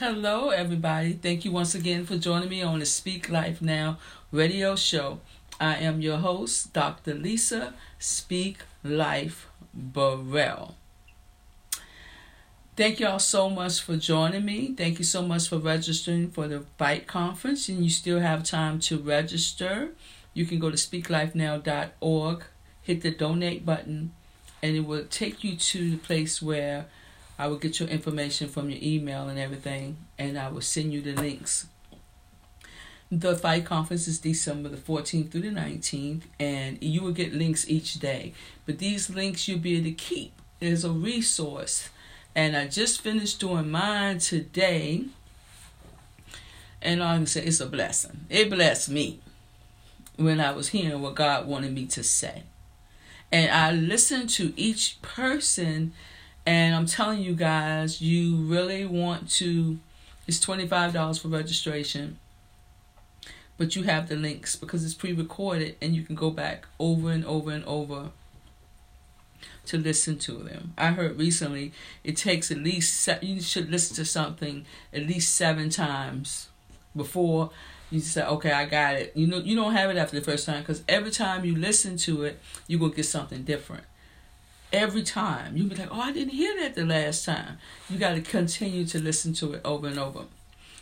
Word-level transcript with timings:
Hello, 0.00 0.48
everybody. 0.50 1.12
Thank 1.12 1.44
you 1.44 1.52
once 1.52 1.72
again 1.72 2.04
for 2.04 2.18
joining 2.18 2.48
me 2.48 2.62
on 2.62 2.80
the 2.80 2.84
Speak 2.84 3.30
Life 3.30 3.62
Now 3.62 3.98
radio 4.32 4.74
show. 4.74 5.20
I 5.60 5.76
am 5.76 6.00
your 6.00 6.16
host, 6.16 6.72
Dr. 6.72 7.14
Lisa 7.14 7.74
Speak 8.00 8.58
Life 8.82 9.48
Burrell. 9.72 10.74
Thank 12.76 12.98
y'all 12.98 13.20
so 13.20 13.48
much 13.48 13.80
for 13.80 13.96
joining 13.96 14.44
me. 14.44 14.74
Thank 14.76 14.98
you 14.98 15.04
so 15.04 15.22
much 15.22 15.48
for 15.48 15.58
registering 15.58 16.28
for 16.28 16.48
the 16.48 16.64
Fight 16.76 17.06
Conference, 17.06 17.68
and 17.68 17.84
you 17.84 17.88
still 17.88 18.18
have 18.18 18.42
time 18.42 18.80
to 18.80 18.98
register. 18.98 19.90
You 20.32 20.44
can 20.44 20.58
go 20.58 20.70
to 20.70 20.76
speaklifenow.org, 20.76 22.42
hit 22.82 23.02
the 23.02 23.12
donate 23.12 23.64
button, 23.64 24.10
and 24.60 24.74
it 24.74 24.80
will 24.80 25.04
take 25.04 25.44
you 25.44 25.54
to 25.54 25.90
the 25.92 25.98
place 25.98 26.42
where 26.42 26.86
I 27.38 27.48
will 27.48 27.56
get 27.56 27.80
your 27.80 27.88
information 27.88 28.48
from 28.48 28.70
your 28.70 28.78
email 28.82 29.28
and 29.28 29.38
everything, 29.38 29.96
and 30.18 30.38
I 30.38 30.48
will 30.48 30.60
send 30.60 30.92
you 30.92 31.02
the 31.02 31.14
links. 31.14 31.66
The 33.10 33.36
Fight 33.36 33.64
Conference 33.64 34.08
is 34.08 34.18
December 34.18 34.68
the 34.68 34.76
14th 34.76 35.30
through 35.30 35.42
the 35.42 35.48
19th, 35.48 36.22
and 36.40 36.82
you 36.82 37.02
will 37.02 37.12
get 37.12 37.34
links 37.34 37.68
each 37.68 37.94
day. 37.94 38.32
But 38.66 38.78
these 38.78 39.10
links 39.10 39.46
you'll 39.46 39.58
be 39.58 39.76
able 39.76 39.84
to 39.84 39.92
keep. 39.92 40.32
as 40.60 40.84
a 40.84 40.90
resource. 40.90 41.90
And 42.34 42.56
I 42.56 42.66
just 42.66 43.00
finished 43.00 43.40
doing 43.40 43.70
mine 43.70 44.18
today. 44.18 45.04
And 46.82 47.02
I 47.02 47.16
can 47.16 47.26
say, 47.26 47.44
it's 47.44 47.60
a 47.60 47.66
blessing. 47.66 48.26
It 48.28 48.50
blessed 48.50 48.90
me 48.90 49.20
when 50.16 50.40
I 50.40 50.52
was 50.52 50.68
hearing 50.68 51.00
what 51.00 51.14
God 51.14 51.46
wanted 51.46 51.72
me 51.72 51.86
to 51.86 52.02
say. 52.02 52.42
And 53.30 53.50
I 53.50 53.72
listened 53.72 54.30
to 54.30 54.52
each 54.56 55.00
person 55.02 55.92
and 56.46 56.74
I'm 56.74 56.86
telling 56.86 57.20
you 57.20 57.34
guys, 57.34 58.02
you 58.02 58.36
really 58.36 58.84
want 58.84 59.30
to, 59.32 59.78
it's 60.26 60.44
$25 60.44 61.20
for 61.20 61.28
registration. 61.28 62.18
But 63.56 63.76
you 63.76 63.84
have 63.84 64.08
the 64.08 64.16
links 64.16 64.56
because 64.56 64.84
it's 64.84 64.94
pre 64.94 65.12
recorded 65.12 65.76
and 65.80 65.94
you 65.94 66.02
can 66.02 66.16
go 66.16 66.30
back 66.30 66.66
over 66.78 67.10
and 67.10 67.24
over 67.24 67.50
and 67.50 67.64
over 67.64 68.10
to 69.66 69.78
listen 69.78 70.18
to 70.18 70.32
them. 70.32 70.74
I 70.76 70.88
heard 70.88 71.18
recently 71.18 71.72
it 72.02 72.16
takes 72.16 72.50
at 72.50 72.58
least, 72.58 73.08
you 73.22 73.40
should 73.40 73.70
listen 73.70 73.96
to 73.96 74.04
something 74.04 74.66
at 74.92 75.06
least 75.06 75.34
seven 75.34 75.70
times 75.70 76.48
before 76.96 77.50
you 77.90 78.00
say, 78.00 78.24
okay, 78.24 78.50
I 78.50 78.66
got 78.66 78.96
it. 78.96 79.12
You 79.14 79.28
know, 79.28 79.38
you 79.38 79.54
don't 79.54 79.72
have 79.72 79.88
it 79.88 79.96
after 79.96 80.18
the 80.18 80.24
first 80.24 80.46
time 80.46 80.60
because 80.60 80.82
every 80.88 81.12
time 81.12 81.44
you 81.44 81.54
listen 81.54 81.96
to 81.98 82.24
it, 82.24 82.40
you're 82.66 82.80
going 82.80 82.90
to 82.90 82.96
get 82.96 83.06
something 83.06 83.44
different 83.44 83.84
every 84.72 85.02
time. 85.02 85.56
You'll 85.56 85.68
be 85.68 85.76
like, 85.76 85.88
oh, 85.90 86.00
I 86.00 86.12
didn't 86.12 86.34
hear 86.34 86.58
that 86.60 86.74
the 86.74 86.84
last 86.84 87.24
time. 87.24 87.58
You 87.88 87.98
got 87.98 88.14
to 88.14 88.20
continue 88.20 88.84
to 88.86 88.98
listen 88.98 89.32
to 89.34 89.52
it 89.52 89.60
over 89.64 89.86
and 89.86 89.98
over. 89.98 90.24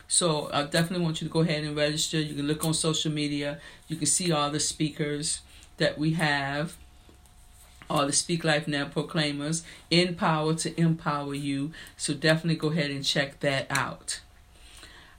So 0.08 0.50
I 0.52 0.64
definitely 0.64 1.04
want 1.04 1.20
you 1.20 1.28
to 1.28 1.32
go 1.32 1.40
ahead 1.40 1.64
and 1.64 1.76
register. 1.76 2.20
You 2.20 2.34
can 2.34 2.46
look 2.46 2.64
on 2.64 2.74
social 2.74 3.10
media. 3.10 3.58
You 3.88 3.96
can 3.96 4.06
see 4.06 4.30
all 4.30 4.50
the 4.50 4.60
speakers 4.60 5.40
that 5.78 5.96
we 5.98 6.12
have, 6.12 6.76
all 7.88 8.06
the 8.06 8.12
Speak 8.12 8.44
Life 8.44 8.68
Now 8.68 8.86
proclaimers, 8.86 9.62
in 9.90 10.14
power 10.14 10.54
to 10.54 10.78
empower 10.80 11.34
you. 11.34 11.72
So 11.96 12.14
definitely 12.14 12.56
go 12.56 12.68
ahead 12.68 12.90
and 12.90 13.04
check 13.04 13.40
that 13.40 13.66
out. 13.70 14.20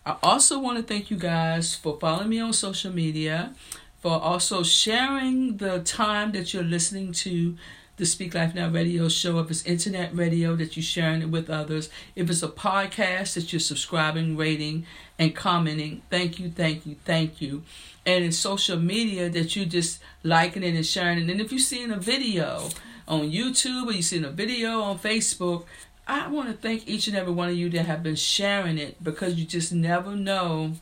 I 0.06 0.18
also 0.22 0.60
want 0.60 0.78
to 0.78 0.84
thank 0.84 1.10
you 1.10 1.18
guys 1.18 1.76
for 1.76 1.98
following 2.00 2.30
me 2.30 2.40
on 2.40 2.54
social 2.54 2.92
media, 2.92 3.54
for 4.02 4.22
also 4.22 4.62
sharing 4.62 5.58
the 5.58 5.80
time 5.80 6.34
that 6.34 6.54
you're 6.54 6.62
listening 6.62 7.14
to 7.14 7.56
the 7.98 8.06
Speak 8.06 8.34
Life 8.34 8.56
Now 8.56 8.70
radio 8.70 9.08
show, 9.08 9.40
if 9.40 9.52
it's 9.52 9.64
internet 9.66 10.16
radio 10.16 10.56
that 10.56 10.76
you're 10.76 10.84
sharing 10.84 11.22
it 11.22 11.30
with 11.30 11.50
others, 11.50 11.90
if 12.16 12.30
it's 12.30 12.42
a 12.42 12.48
podcast 12.48 13.36
that 13.36 13.54
you're 13.54 13.60
subscribing, 13.60 14.36
rating, 14.36 14.86
and 15.20 15.36
commenting, 15.36 16.02
thank 16.10 16.40
you, 16.40 16.50
thank 16.50 16.86
you, 16.86 16.96
thank 17.06 17.40
you. 17.40 17.64
And 18.06 18.24
in 18.26 18.32
social 18.32 18.78
media 18.78 19.30
that 19.30 19.56
you 19.56 19.66
just 19.66 20.00
liking 20.24 20.64
it 20.64 20.76
and 20.76 20.86
sharing 20.86 21.20
it. 21.20 21.30
And 21.30 21.40
if 21.40 21.52
you're 21.52 21.60
seeing 21.60 21.92
a 21.92 21.98
video 21.98 22.70
on 23.08 23.30
YouTube 23.30 23.88
or 23.88 23.92
you're 23.92 24.02
seeing 24.02 24.26
a 24.26 24.32
video 24.32 24.82
on 24.82 24.98
Facebook, 24.98 25.66
I 26.08 26.28
want 26.28 26.50
to 26.50 26.54
thank 26.54 26.88
each 26.88 27.08
and 27.08 27.16
every 27.16 27.32
one 27.32 27.50
of 27.50 27.56
you 27.56 27.70
that 27.70 27.86
have 27.86 28.02
been 28.04 28.16
sharing 28.16 28.78
it 28.78 29.02
because 29.04 29.36
you 29.36 29.46
just 29.46 29.72
never 29.72 30.16
know 30.16 30.74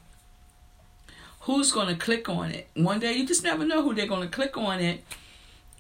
who's 1.42 1.72
going 1.72 1.88
to 1.88 1.96
click 1.96 2.30
on 2.30 2.52
it. 2.52 2.70
One 2.76 3.00
day 3.00 3.14
you 3.14 3.28
just 3.28 3.44
never 3.44 3.66
know 3.66 3.84
who 3.84 3.94
they're 3.94 4.08
going 4.08 4.22
to 4.22 4.34
click 4.34 4.58
on 4.58 4.80
it 4.80 5.04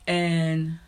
and 0.06 0.80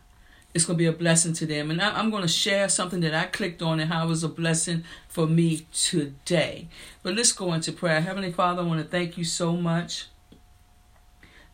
it's 0.53 0.65
going 0.65 0.77
to 0.77 0.83
be 0.83 0.85
a 0.85 0.93
blessing 0.93 1.33
to 1.33 1.45
them. 1.45 1.71
And 1.71 1.81
I, 1.81 1.99
am 1.99 2.11
going 2.11 2.21
to 2.21 2.27
share 2.27 2.69
something 2.69 2.99
that 3.01 3.13
I 3.13 3.25
clicked 3.25 3.61
on 3.61 3.79
and 3.79 3.91
how 3.91 4.05
it 4.05 4.09
was 4.09 4.23
a 4.23 4.29
blessing 4.29 4.83
for 5.07 5.25
me 5.25 5.65
today. 5.73 6.67
But 7.01 7.15
let's 7.15 7.31
go 7.31 7.53
into 7.53 7.71
prayer. 7.71 8.01
Heavenly 8.01 8.31
Father, 8.31 8.61
I 8.61 8.65
want 8.65 8.81
to 8.81 8.87
thank 8.87 9.17
you 9.17 9.23
so 9.23 9.55
much. 9.55 10.07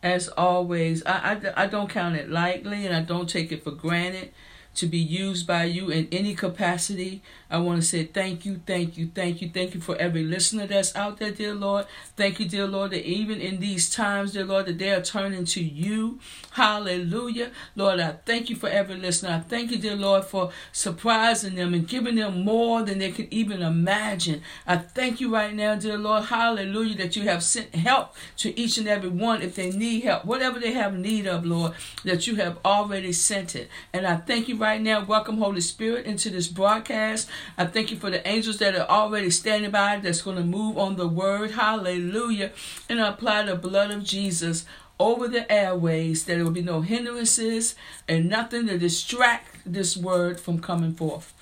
As 0.02 0.28
always, 0.28 1.04
I, 1.04 1.32
I, 1.56 1.64
I 1.64 1.66
don't 1.66 1.90
count 1.90 2.16
it 2.16 2.30
lightly 2.30 2.86
and 2.86 2.94
I 2.94 3.02
don't 3.02 3.28
take 3.28 3.52
it 3.52 3.64
for 3.64 3.70
granted 3.70 4.32
to 4.80 4.86
be 4.86 4.98
used 4.98 5.46
by 5.46 5.64
you 5.64 5.90
in 5.90 6.08
any 6.10 6.34
capacity. 6.34 7.22
I 7.50 7.58
want 7.58 7.82
to 7.82 7.86
say 7.86 8.04
thank 8.04 8.46
you, 8.46 8.60
thank 8.64 8.96
you, 8.96 9.10
thank 9.14 9.42
you, 9.42 9.50
thank 9.50 9.74
you 9.74 9.80
for 9.80 9.96
every 9.96 10.22
listener 10.22 10.66
that's 10.66 10.94
out 10.96 11.18
there, 11.18 11.30
dear 11.30 11.54
Lord. 11.54 11.86
Thank 12.16 12.40
you, 12.40 12.48
dear 12.48 12.66
Lord, 12.66 12.92
that 12.92 13.04
even 13.06 13.40
in 13.40 13.60
these 13.60 13.90
times, 13.90 14.32
dear 14.32 14.44
Lord, 14.44 14.66
that 14.66 14.78
they 14.78 14.90
are 14.90 15.02
turning 15.02 15.44
to 15.46 15.62
you. 15.62 16.18
Hallelujah. 16.52 17.50
Lord, 17.74 18.00
I 18.00 18.12
thank 18.24 18.50
you 18.50 18.56
for 18.56 18.68
every 18.68 18.94
listener. 18.94 19.30
I 19.30 19.40
thank 19.40 19.70
you, 19.70 19.78
dear 19.78 19.96
Lord, 19.96 20.24
for 20.24 20.50
surprising 20.72 21.56
them 21.56 21.74
and 21.74 21.88
giving 21.88 22.14
them 22.14 22.44
more 22.44 22.82
than 22.82 22.98
they 22.98 23.10
could 23.10 23.28
even 23.32 23.62
imagine. 23.62 24.42
I 24.66 24.76
thank 24.76 25.20
you 25.20 25.34
right 25.34 25.54
now, 25.54 25.74
dear 25.74 25.98
Lord, 25.98 26.24
hallelujah, 26.26 26.96
that 26.98 27.16
you 27.16 27.24
have 27.24 27.42
sent 27.42 27.74
help 27.74 28.14
to 28.38 28.58
each 28.58 28.78
and 28.78 28.88
every 28.88 29.10
one 29.10 29.42
if 29.42 29.56
they 29.56 29.70
need 29.70 30.04
help, 30.04 30.24
whatever 30.24 30.58
they 30.58 30.72
have 30.72 30.94
need 30.94 31.26
of, 31.26 31.44
Lord, 31.44 31.72
that 32.04 32.26
you 32.26 32.36
have 32.36 32.58
already 32.64 33.12
sent 33.12 33.56
it. 33.56 33.68
And 33.92 34.06
I 34.06 34.16
thank 34.16 34.48
you 34.48 34.56
right 34.56 34.69
now. 34.78 35.02
Welcome, 35.02 35.38
Holy 35.38 35.62
Spirit, 35.62 36.04
into 36.04 36.28
this 36.28 36.48
broadcast. 36.48 37.28
I 37.56 37.64
thank 37.64 37.90
you 37.90 37.96
for 37.96 38.10
the 38.10 38.26
angels 38.28 38.58
that 38.58 38.74
are 38.74 38.86
already 38.86 39.30
standing 39.30 39.70
by 39.70 39.96
that's 39.96 40.20
going 40.20 40.36
to 40.36 40.44
move 40.44 40.76
on 40.76 40.96
the 40.96 41.08
word. 41.08 41.52
Hallelujah. 41.52 42.52
And 42.88 43.00
I 43.00 43.08
apply 43.08 43.44
the 43.44 43.56
blood 43.56 43.90
of 43.90 44.04
Jesus 44.04 44.66
over 44.98 45.28
the 45.28 45.50
airways 45.50 46.26
that 46.26 46.34
there 46.34 46.44
will 46.44 46.50
be 46.50 46.60
no 46.60 46.82
hindrances 46.82 47.74
and 48.06 48.28
nothing 48.28 48.66
to 48.66 48.76
distract 48.76 49.56
this 49.64 49.96
word 49.96 50.38
from 50.38 50.60
coming 50.60 50.92
forth. 50.92 51.32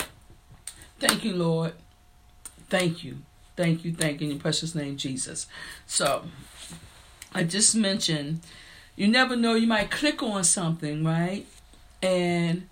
Thank 1.00 1.24
you, 1.24 1.34
Lord. 1.34 1.72
Thank 2.70 3.02
you. 3.02 3.18
Thank 3.56 3.84
you. 3.84 3.92
Thank 3.92 4.20
you 4.20 4.26
in 4.26 4.34
your 4.34 4.40
precious 4.40 4.76
name, 4.76 4.96
Jesus. 4.96 5.48
So, 5.86 6.26
I 7.34 7.42
just 7.42 7.74
mentioned 7.74 8.40
you 8.98 9.06
never 9.06 9.36
know, 9.36 9.54
you 9.54 9.68
might 9.68 9.92
click 9.92 10.24
on 10.24 10.42
something, 10.42 11.04
right? 11.04 11.46
And 12.02 12.68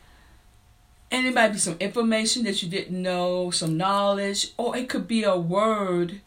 and 1.11 1.27
it 1.27 1.35
might 1.35 1.49
be 1.53 1.59
some 1.59 1.77
information 1.79 2.45
that 2.45 2.63
you 2.63 2.69
didn't 2.69 3.01
know, 3.01 3.51
some 3.51 3.77
knowledge, 3.77 4.53
or 4.57 4.77
it 4.77 4.89
could 4.89 5.07
be 5.07 5.23
a 5.23 5.37
word. 5.37 6.21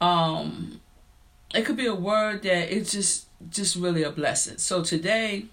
Um, 0.00 0.80
it 1.54 1.64
could 1.64 1.76
be 1.76 1.86
a 1.86 1.94
word 1.94 2.42
that 2.42 2.74
it's 2.74 2.92
just 2.92 3.26
just 3.50 3.76
really 3.76 4.02
a 4.02 4.10
blessing. 4.10 4.58
So 4.58 4.82
today, 4.82 5.46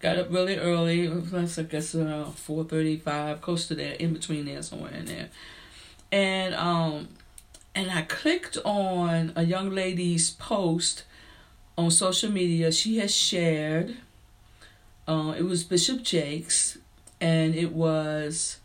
got 0.00 0.18
up 0.18 0.30
really 0.30 0.56
early. 0.56 1.08
I 1.08 1.62
guess 1.62 1.94
around 1.94 2.34
four 2.34 2.64
thirty 2.64 2.96
five, 2.96 3.40
close 3.40 3.66
to 3.68 3.74
there, 3.74 3.94
in 3.94 4.12
between 4.12 4.44
there, 4.44 4.62
somewhere 4.62 4.92
in 4.92 5.06
there, 5.06 5.30
and 6.10 6.54
um, 6.54 7.08
and 7.74 7.90
I 7.90 8.02
clicked 8.02 8.58
on 8.64 9.32
a 9.36 9.44
young 9.44 9.70
lady's 9.70 10.30
post 10.30 11.04
on 11.78 11.90
social 11.90 12.30
media. 12.30 12.70
She 12.72 12.98
has 12.98 13.14
shared. 13.14 13.96
Uh, 15.08 15.34
it 15.36 15.42
was 15.42 15.64
Bishop 15.64 16.02
Jakes 16.02 16.78
and 17.22 17.54
it 17.54 17.72
was 17.72 18.58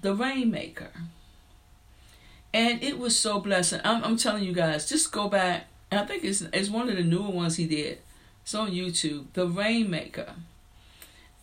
the 0.00 0.14
Rainmaker. 0.14 0.90
And 2.52 2.82
it 2.82 2.98
was 2.98 3.16
so 3.16 3.40
blessing. 3.40 3.80
I'm, 3.84 4.02
I'm 4.02 4.16
telling 4.16 4.42
you 4.42 4.54
guys, 4.54 4.88
just 4.88 5.12
go 5.12 5.28
back. 5.28 5.66
I 5.92 6.04
think 6.06 6.24
it's, 6.24 6.40
it's 6.40 6.70
one 6.70 6.88
of 6.88 6.96
the 6.96 7.02
newer 7.02 7.28
ones 7.30 7.56
he 7.56 7.66
did. 7.66 7.98
It's 8.42 8.54
on 8.54 8.70
YouTube, 8.70 9.26
The 9.34 9.46
Rainmaker. 9.46 10.32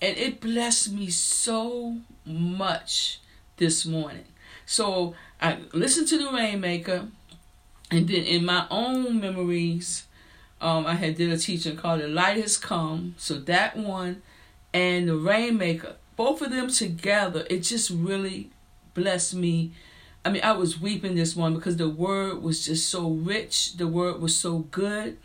And 0.01 0.17
it 0.17 0.41
blessed 0.41 0.93
me 0.93 1.11
so 1.11 1.97
much 2.25 3.19
this 3.57 3.85
morning. 3.85 4.25
So 4.65 5.13
I 5.39 5.59
listened 5.73 6.07
to 6.07 6.17
The 6.17 6.31
Rainmaker, 6.31 7.07
and 7.91 8.07
then 8.07 8.23
in 8.23 8.45
my 8.45 8.65
own 8.71 9.21
memories, 9.21 10.07
um, 10.59 10.87
I 10.87 10.95
had 10.95 11.17
did 11.17 11.31
a 11.31 11.37
teaching 11.37 11.77
called 11.77 12.01
The 12.01 12.07
Light 12.07 12.37
Has 12.41 12.57
Come. 12.57 13.13
So 13.19 13.35
that 13.41 13.77
one 13.77 14.23
and 14.73 15.07
The 15.07 15.15
Rainmaker 15.15 15.97
both 16.15 16.41
of 16.41 16.51
them 16.51 16.69
together, 16.69 17.45
it 17.49 17.59
just 17.61 17.89
really 17.89 18.49
blessed 18.93 19.33
me. 19.35 19.71
I 20.23 20.29
mean, 20.31 20.41
I 20.43 20.53
was 20.53 20.79
weeping 20.79 21.15
this 21.15 21.35
one 21.35 21.53
because 21.53 21.77
the 21.77 21.89
word 21.89 22.41
was 22.41 22.65
just 22.65 22.89
so 22.89 23.09
rich. 23.09 23.77
The 23.77 23.87
word 23.87 24.21
was 24.21 24.35
so 24.35 24.59
good. 24.71 25.17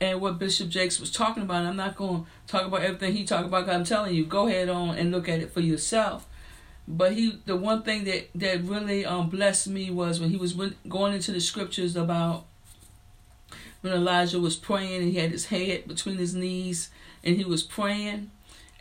And 0.00 0.20
what 0.20 0.38
Bishop 0.38 0.68
Jakes 0.70 0.98
was 0.98 1.10
talking 1.10 1.42
about, 1.42 1.66
I'm 1.66 1.76
not 1.76 1.94
going 1.96 2.24
to 2.24 2.28
talk 2.46 2.66
about 2.66 2.82
everything 2.82 3.14
he 3.14 3.24
talked 3.24 3.46
about. 3.46 3.68
I'm 3.68 3.84
telling 3.84 4.14
you, 4.14 4.24
go 4.24 4.48
ahead 4.48 4.68
on 4.68 4.96
and 4.96 5.10
look 5.12 5.28
at 5.28 5.40
it 5.40 5.52
for 5.52 5.60
yourself. 5.60 6.26
but 6.88 7.12
he 7.12 7.38
the 7.46 7.56
one 7.56 7.82
thing 7.82 8.04
that 8.04 8.28
that 8.34 8.62
really 8.64 9.04
um 9.04 9.28
blessed 9.28 9.68
me 9.68 9.90
was 9.90 10.18
when 10.20 10.30
he 10.30 10.36
was 10.36 10.54
going 10.88 11.12
into 11.14 11.32
the 11.32 11.40
scriptures 11.40 11.94
about 11.96 12.44
when 13.80 13.92
Elijah 13.92 14.40
was 14.40 14.56
praying 14.56 15.02
and 15.02 15.12
he 15.12 15.18
had 15.18 15.30
his 15.30 15.46
head 15.46 15.86
between 15.86 16.18
his 16.18 16.34
knees 16.34 16.90
and 17.24 17.36
he 17.36 17.44
was 17.44 17.62
praying 17.62 18.30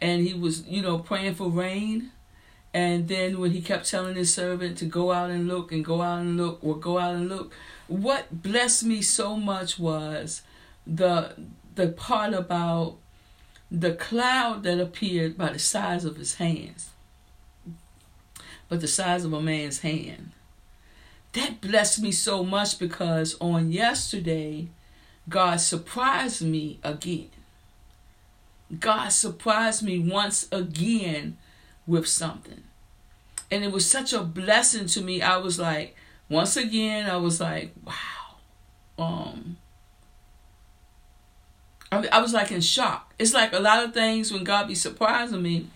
and 0.01 0.25
he 0.25 0.33
was 0.33 0.65
you 0.67 0.81
know 0.81 0.99
praying 0.99 1.35
for 1.35 1.49
rain. 1.49 2.11
And 2.71 3.07
then 3.07 3.39
when 3.39 3.49
he 3.51 3.61
kept 3.61 3.89
telling 3.89 4.15
his 4.15 4.31
servant 4.31 4.77
to 4.77 4.85
go 4.85 5.11
out 5.11 5.31
and 5.31 5.47
look 5.47 5.71
and 5.71 5.83
go 5.83 6.03
out 6.03 6.19
and 6.19 6.37
look 6.37 6.59
or 6.61 6.77
go 6.77 6.99
out 6.99 7.15
and 7.15 7.27
look 7.27 7.51
what 7.87 8.43
blessed 8.43 8.83
me 8.83 9.01
so 9.01 9.35
much 9.35 9.79
was 9.79 10.43
the 10.85 11.33
the 11.73 11.87
part 11.87 12.33
about 12.33 12.97
the 13.71 13.93
cloud 13.93 14.61
that 14.63 14.79
appeared 14.79 15.35
by 15.35 15.51
the 15.51 15.59
size 15.59 16.05
of 16.05 16.17
his 16.17 16.35
hands 16.35 16.91
but 18.69 18.81
the 18.81 18.87
size 18.87 19.25
of 19.25 19.33
a 19.33 19.41
man's 19.41 19.79
hand. 19.79 20.31
That 21.33 21.59
blessed 21.59 22.01
me 22.01 22.11
so 22.11 22.43
much 22.43 22.79
because 22.79 23.35
on 23.41 23.71
yesterday 23.71 24.67
god 25.27 25.57
surprised 25.57 26.41
me 26.41 26.79
again 26.83 27.29
god 28.77 29.09
surprised 29.09 29.83
me 29.83 29.99
once 29.99 30.47
again 30.51 31.37
with 31.87 32.07
something. 32.07 32.63
And 33.51 33.63
it 33.63 33.71
was 33.71 33.89
such 33.89 34.13
a 34.13 34.21
blessing 34.21 34.85
to 34.87 35.01
me. 35.01 35.21
I 35.21 35.37
was 35.37 35.57
like, 35.57 35.95
once 36.29 36.55
again, 36.55 37.09
I 37.09 37.17
was 37.17 37.41
like, 37.41 37.73
wow. 37.83 37.93
Um, 38.99 39.57
I, 41.91 42.07
I 42.11 42.21
was 42.21 42.33
like 42.33 42.51
in 42.51 42.61
shock. 42.61 43.13
It's 43.17 43.33
like 43.33 43.53
a 43.53 43.59
lot 43.59 43.83
of 43.83 43.93
things 43.93 44.31
when 44.31 44.43
God 44.43 44.67
be 44.67 44.75
surprising 44.75 45.41
me. 45.41 45.67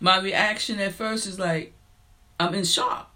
My 0.00 0.18
reaction 0.18 0.80
at 0.80 0.92
first 0.92 1.26
is 1.26 1.38
like, 1.38 1.72
I'm 2.38 2.54
in 2.54 2.64
shock 2.64 3.10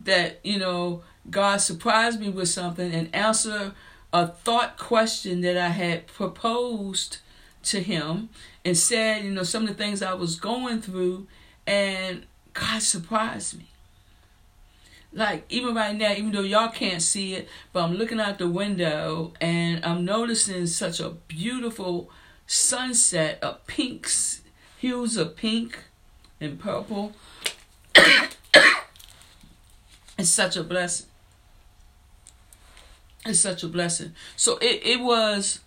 that 0.00 0.40
you 0.42 0.58
know 0.58 1.02
God 1.30 1.58
surprised 1.58 2.20
me 2.20 2.28
with 2.28 2.48
something 2.48 2.92
and 2.92 3.14
answer 3.14 3.72
a 4.12 4.26
thought 4.26 4.76
question 4.76 5.40
that 5.42 5.56
I 5.56 5.68
had 5.68 6.06
proposed 6.06 7.18
to 7.64 7.82
him 7.82 8.28
and 8.64 8.76
said, 8.76 9.24
you 9.24 9.30
know, 9.30 9.42
some 9.42 9.62
of 9.62 9.68
the 9.68 9.74
things 9.74 10.02
I 10.02 10.14
was 10.14 10.38
going 10.38 10.80
through, 10.80 11.26
and 11.66 12.24
God 12.54 12.82
surprised 12.82 13.58
me. 13.58 13.66
Like, 15.12 15.44
even 15.50 15.74
right 15.74 15.94
now, 15.94 16.12
even 16.12 16.32
though 16.32 16.40
y'all 16.40 16.70
can't 16.70 17.02
see 17.02 17.34
it, 17.34 17.48
but 17.72 17.84
I'm 17.84 17.94
looking 17.94 18.18
out 18.18 18.38
the 18.38 18.48
window 18.48 19.32
and 19.40 19.84
I'm 19.84 20.06
noticing 20.06 20.66
such 20.66 21.00
a 21.00 21.10
beautiful 21.10 22.10
sunset 22.46 23.38
of 23.42 23.66
pinks, 23.66 24.40
hues 24.78 25.18
of 25.18 25.36
pink 25.36 25.78
and 26.40 26.58
purple. 26.58 27.12
it's 30.18 30.30
such 30.30 30.56
a 30.56 30.64
blessing. 30.64 31.06
It's 33.26 33.38
such 33.38 33.62
a 33.62 33.68
blessing. 33.68 34.14
So 34.34 34.56
it, 34.58 34.80
it 34.82 35.00
was 35.00 35.60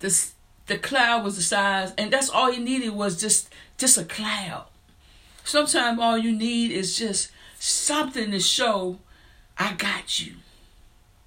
this 0.00 0.32
the 0.66 0.78
cloud 0.78 1.24
was 1.24 1.36
the 1.36 1.42
size, 1.42 1.92
and 1.96 2.12
that's 2.12 2.28
all 2.28 2.52
you 2.52 2.60
needed 2.60 2.90
was 2.90 3.20
just 3.20 3.52
just 3.78 3.98
a 3.98 4.04
cloud. 4.04 4.66
Sometimes 5.44 6.00
all 6.00 6.18
you 6.18 6.32
need 6.32 6.72
is 6.72 6.98
just 6.98 7.30
something 7.58 8.30
to 8.32 8.40
show 8.40 8.98
I 9.58 9.74
got 9.74 10.20
you. 10.20 10.34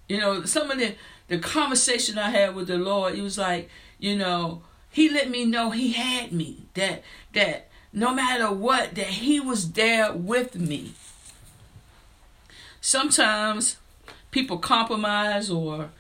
You 0.07 0.19
know, 0.19 0.43
some 0.45 0.69
of 0.69 0.77
the 0.77 0.95
the 1.27 1.39
conversation 1.39 2.17
I 2.17 2.31
had 2.31 2.55
with 2.55 2.67
the 2.67 2.77
Lord, 2.77 3.15
it 3.15 3.21
was 3.21 3.37
like, 3.37 3.69
you 3.99 4.17
know, 4.17 4.63
He 4.89 5.09
let 5.09 5.29
me 5.29 5.45
know 5.45 5.69
He 5.69 5.93
had 5.93 6.31
me. 6.31 6.65
That 6.73 7.03
that 7.33 7.69
no 7.93 8.13
matter 8.13 8.51
what, 8.51 8.95
that 8.95 9.07
He 9.07 9.39
was 9.39 9.71
there 9.71 10.11
with 10.11 10.55
me. 10.55 10.93
Sometimes 12.81 13.77
people 14.31 14.57
compromise 14.57 15.49
or 15.49 15.91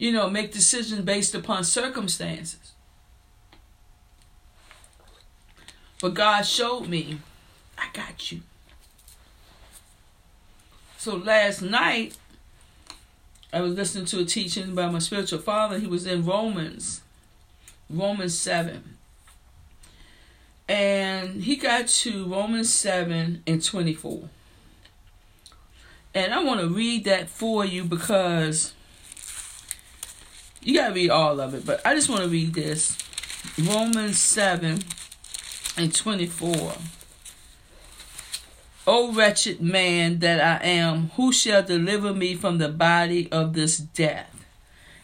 you 0.00 0.10
know, 0.10 0.30
make 0.30 0.50
decisions 0.50 1.02
based 1.02 1.34
upon 1.34 1.62
circumstances. 1.62 2.72
But 6.00 6.14
God 6.14 6.42
showed 6.46 6.88
me, 6.88 7.18
I 7.76 7.88
got 7.92 8.32
you. 8.32 8.40
So 10.96 11.16
last 11.16 11.60
night, 11.60 12.16
I 13.52 13.60
was 13.60 13.74
listening 13.74 14.06
to 14.06 14.20
a 14.20 14.24
teaching 14.24 14.74
by 14.74 14.88
my 14.88 15.00
spiritual 15.00 15.38
father. 15.38 15.78
He 15.78 15.86
was 15.86 16.06
in 16.06 16.24
Romans, 16.24 17.02
Romans 17.90 18.38
7. 18.38 18.96
And 20.66 21.42
he 21.42 21.56
got 21.56 21.88
to 21.88 22.24
Romans 22.26 22.72
7 22.72 23.42
and 23.46 23.62
24. 23.62 24.30
And 26.14 26.32
I 26.32 26.42
want 26.42 26.60
to 26.60 26.68
read 26.68 27.04
that 27.04 27.28
for 27.28 27.66
you 27.66 27.84
because 27.84 28.72
you 30.62 30.74
gotta 30.74 30.94
read 30.94 31.10
all 31.10 31.40
of 31.40 31.54
it, 31.54 31.64
but 31.64 31.84
I 31.86 31.94
just 31.94 32.08
want 32.08 32.22
to 32.22 32.28
read 32.28 32.54
this. 32.54 32.96
Romans 33.58 34.18
7 34.18 34.80
and 35.76 35.94
24. 35.94 36.74
O 38.86 39.12
wretched 39.12 39.60
man 39.60 40.18
that 40.18 40.40
I 40.40 40.66
am, 40.66 41.10
who 41.10 41.32
shall 41.32 41.62
deliver 41.62 42.12
me 42.12 42.34
from 42.34 42.58
the 42.58 42.68
body 42.68 43.30
of 43.30 43.52
this 43.52 43.78
death? 43.78 44.44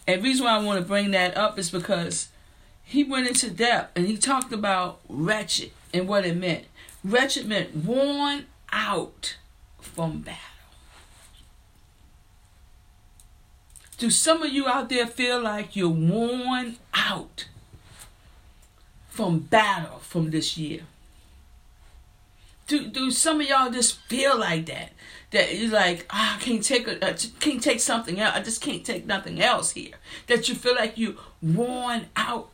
And 0.07 0.23
reason 0.23 0.45
why 0.45 0.57
I 0.57 0.63
want 0.63 0.81
to 0.81 0.87
bring 0.87 1.11
that 1.13 1.37
up 1.37 1.59
is 1.59 1.71
because 1.71 2.29
he 2.83 3.05
went 3.05 3.27
into 3.27 3.51
depth 3.51 3.97
and 3.97 4.07
he 4.07 4.17
talked 4.17 4.53
about 4.53 5.01
wretched 5.09 5.73
and 5.93 6.07
what 6.07 6.25
it 6.25 6.37
meant. 6.37 6.67
Wretched 7.03 7.47
meant 7.47 7.75
worn 7.77 8.47
out 8.73 9.37
from 9.81 10.21
battle. 10.21 10.56
Do 13.99 14.11
some 14.11 14.43
of 14.43 14.53
you 14.53 14.69
out 14.69 14.89
there 14.89 15.07
feel 15.07 15.41
like 15.41 15.75
you're 15.75 15.89
worn 15.89 16.77
out 16.93 17.47
from 19.09 19.39
battle 19.41 20.01
from 20.01 20.31
this 20.31 20.59
year? 20.59 20.83
Do 22.67 22.89
do 22.89 23.11
some 23.11 23.41
of 23.41 23.49
y'all 23.49 23.71
just 23.71 23.99
feel 24.03 24.39
like 24.39 24.67
that? 24.67 24.93
That 25.31 25.57
you're 25.57 25.71
like, 25.71 26.07
oh, 26.11 26.35
I 26.37 26.39
can't 26.41 26.63
take 26.63 26.87
a, 26.87 27.05
I 27.05 27.15
can't 27.41 27.63
take 27.63 27.81
something 27.81 28.21
else. 28.21 28.37
I 28.37 28.43
just 28.43 28.61
can't 28.61 28.85
take 28.85 29.07
nothing 29.07 29.41
else 29.41 29.73
here. 29.73 29.95
That 30.27 30.49
you 30.49 30.55
feel 30.55 30.75
like 30.75 30.99
you're 30.99 31.15
worn 31.41 32.07
out. 32.17 32.51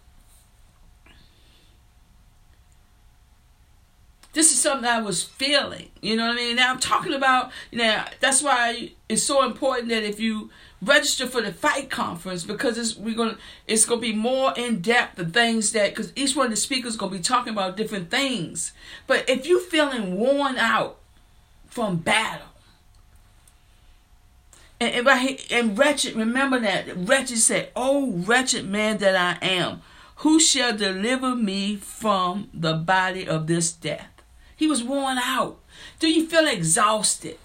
This 4.32 4.52
is 4.52 4.60
something 4.60 4.88
I 4.88 5.00
was 5.00 5.22
feeling. 5.22 5.90
You 6.00 6.16
know 6.16 6.26
what 6.26 6.34
I 6.34 6.36
mean? 6.36 6.56
Now 6.56 6.70
I'm 6.70 6.80
talking 6.80 7.14
about. 7.14 7.50
Now 7.72 8.06
that's 8.20 8.42
why 8.42 8.92
it's 9.08 9.22
so 9.22 9.44
important 9.44 9.88
that 9.88 10.04
if 10.04 10.20
you 10.20 10.50
register 10.82 11.26
for 11.26 11.40
the 11.40 11.52
fight 11.52 11.88
conference 11.88 12.42
because 12.44 12.76
it's 12.76 12.96
we're 12.96 13.14
gonna 13.14 13.38
it's 13.66 13.86
gonna 13.86 14.00
be 14.00 14.12
more 14.12 14.52
in 14.56 14.80
depth 14.80 15.16
the 15.16 15.24
things 15.24 15.72
that 15.72 15.90
because 15.90 16.12
each 16.16 16.34
one 16.34 16.46
of 16.46 16.50
the 16.50 16.56
speakers 16.56 16.96
gonna 16.96 17.12
be 17.12 17.20
talking 17.20 17.52
about 17.52 17.76
different 17.76 18.10
things. 18.10 18.72
But 19.06 19.28
if 19.28 19.46
you 19.46 19.60
feeling 19.60 20.16
worn 20.16 20.56
out 20.56 20.98
from 21.66 21.96
battle. 21.96 22.48
And, 24.78 25.06
and, 25.06 25.40
and 25.52 25.78
wretched, 25.78 26.16
remember 26.16 26.58
that 26.58 26.88
wretched 26.96 27.38
said, 27.38 27.70
"Oh 27.76 28.10
wretched 28.10 28.68
man 28.68 28.98
that 28.98 29.14
I 29.14 29.46
am, 29.46 29.82
who 30.16 30.40
shall 30.40 30.76
deliver 30.76 31.36
me 31.36 31.76
from 31.76 32.48
the 32.52 32.74
body 32.74 33.26
of 33.26 33.46
this 33.46 33.72
death?" 33.72 34.10
He 34.56 34.66
was 34.66 34.82
worn 34.82 35.18
out. 35.18 35.60
Do 36.00 36.08
you 36.08 36.26
feel 36.26 36.48
exhausted? 36.48 37.38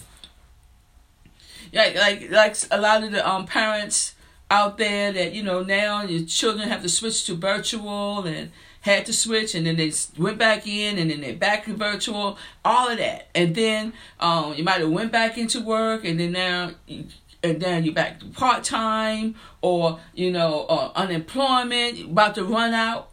Like 1.78 1.96
like 1.96 2.32
like 2.32 2.58
a 2.72 2.82
lot 2.82 3.04
of 3.04 3.12
the 3.12 3.28
um 3.28 3.46
parents 3.46 4.16
out 4.50 4.78
there 4.78 5.12
that 5.12 5.34
you 5.34 5.44
know 5.44 5.64
now 5.64 6.02
your 6.04 6.26
children 6.26 6.68
have 6.68 6.82
to 6.82 6.90
switch 6.90 7.26
to 7.26 7.36
virtual 7.36 8.26
and 8.26 8.52
had 8.82 9.06
to 9.06 9.14
switch 9.14 9.54
and 9.54 9.66
then 9.66 9.76
they 9.76 9.92
went 10.18 10.38
back 10.38 10.66
in 10.66 10.98
and 10.98 11.12
then 11.12 11.22
they 11.22 11.34
back 11.34 11.66
to 11.66 11.74
virtual 11.74 12.38
all 12.64 12.90
of 12.90 12.98
that. 12.98 13.28
And 13.36 13.54
then 13.54 13.94
um 14.20 14.54
you 14.56 14.64
might 14.64 14.80
have 14.80 14.90
went 14.90 15.12
back 15.12 15.38
into 15.38 15.62
work 15.62 16.06
and 16.06 16.20
then 16.20 16.32
now 16.32 16.72
you, 16.88 17.06
and 17.44 17.62
then 17.62 17.84
you're 17.84 17.94
back 17.94 18.20
to 18.20 18.26
part 18.28 18.64
time 18.64 19.36
or 19.62 20.00
you 20.14 20.32
know 20.32 20.66
uh, 20.70 20.92
unemployment 20.96 22.12
about 22.12 22.36
to 22.36 22.44
run 22.44 22.74
out. 22.74 23.12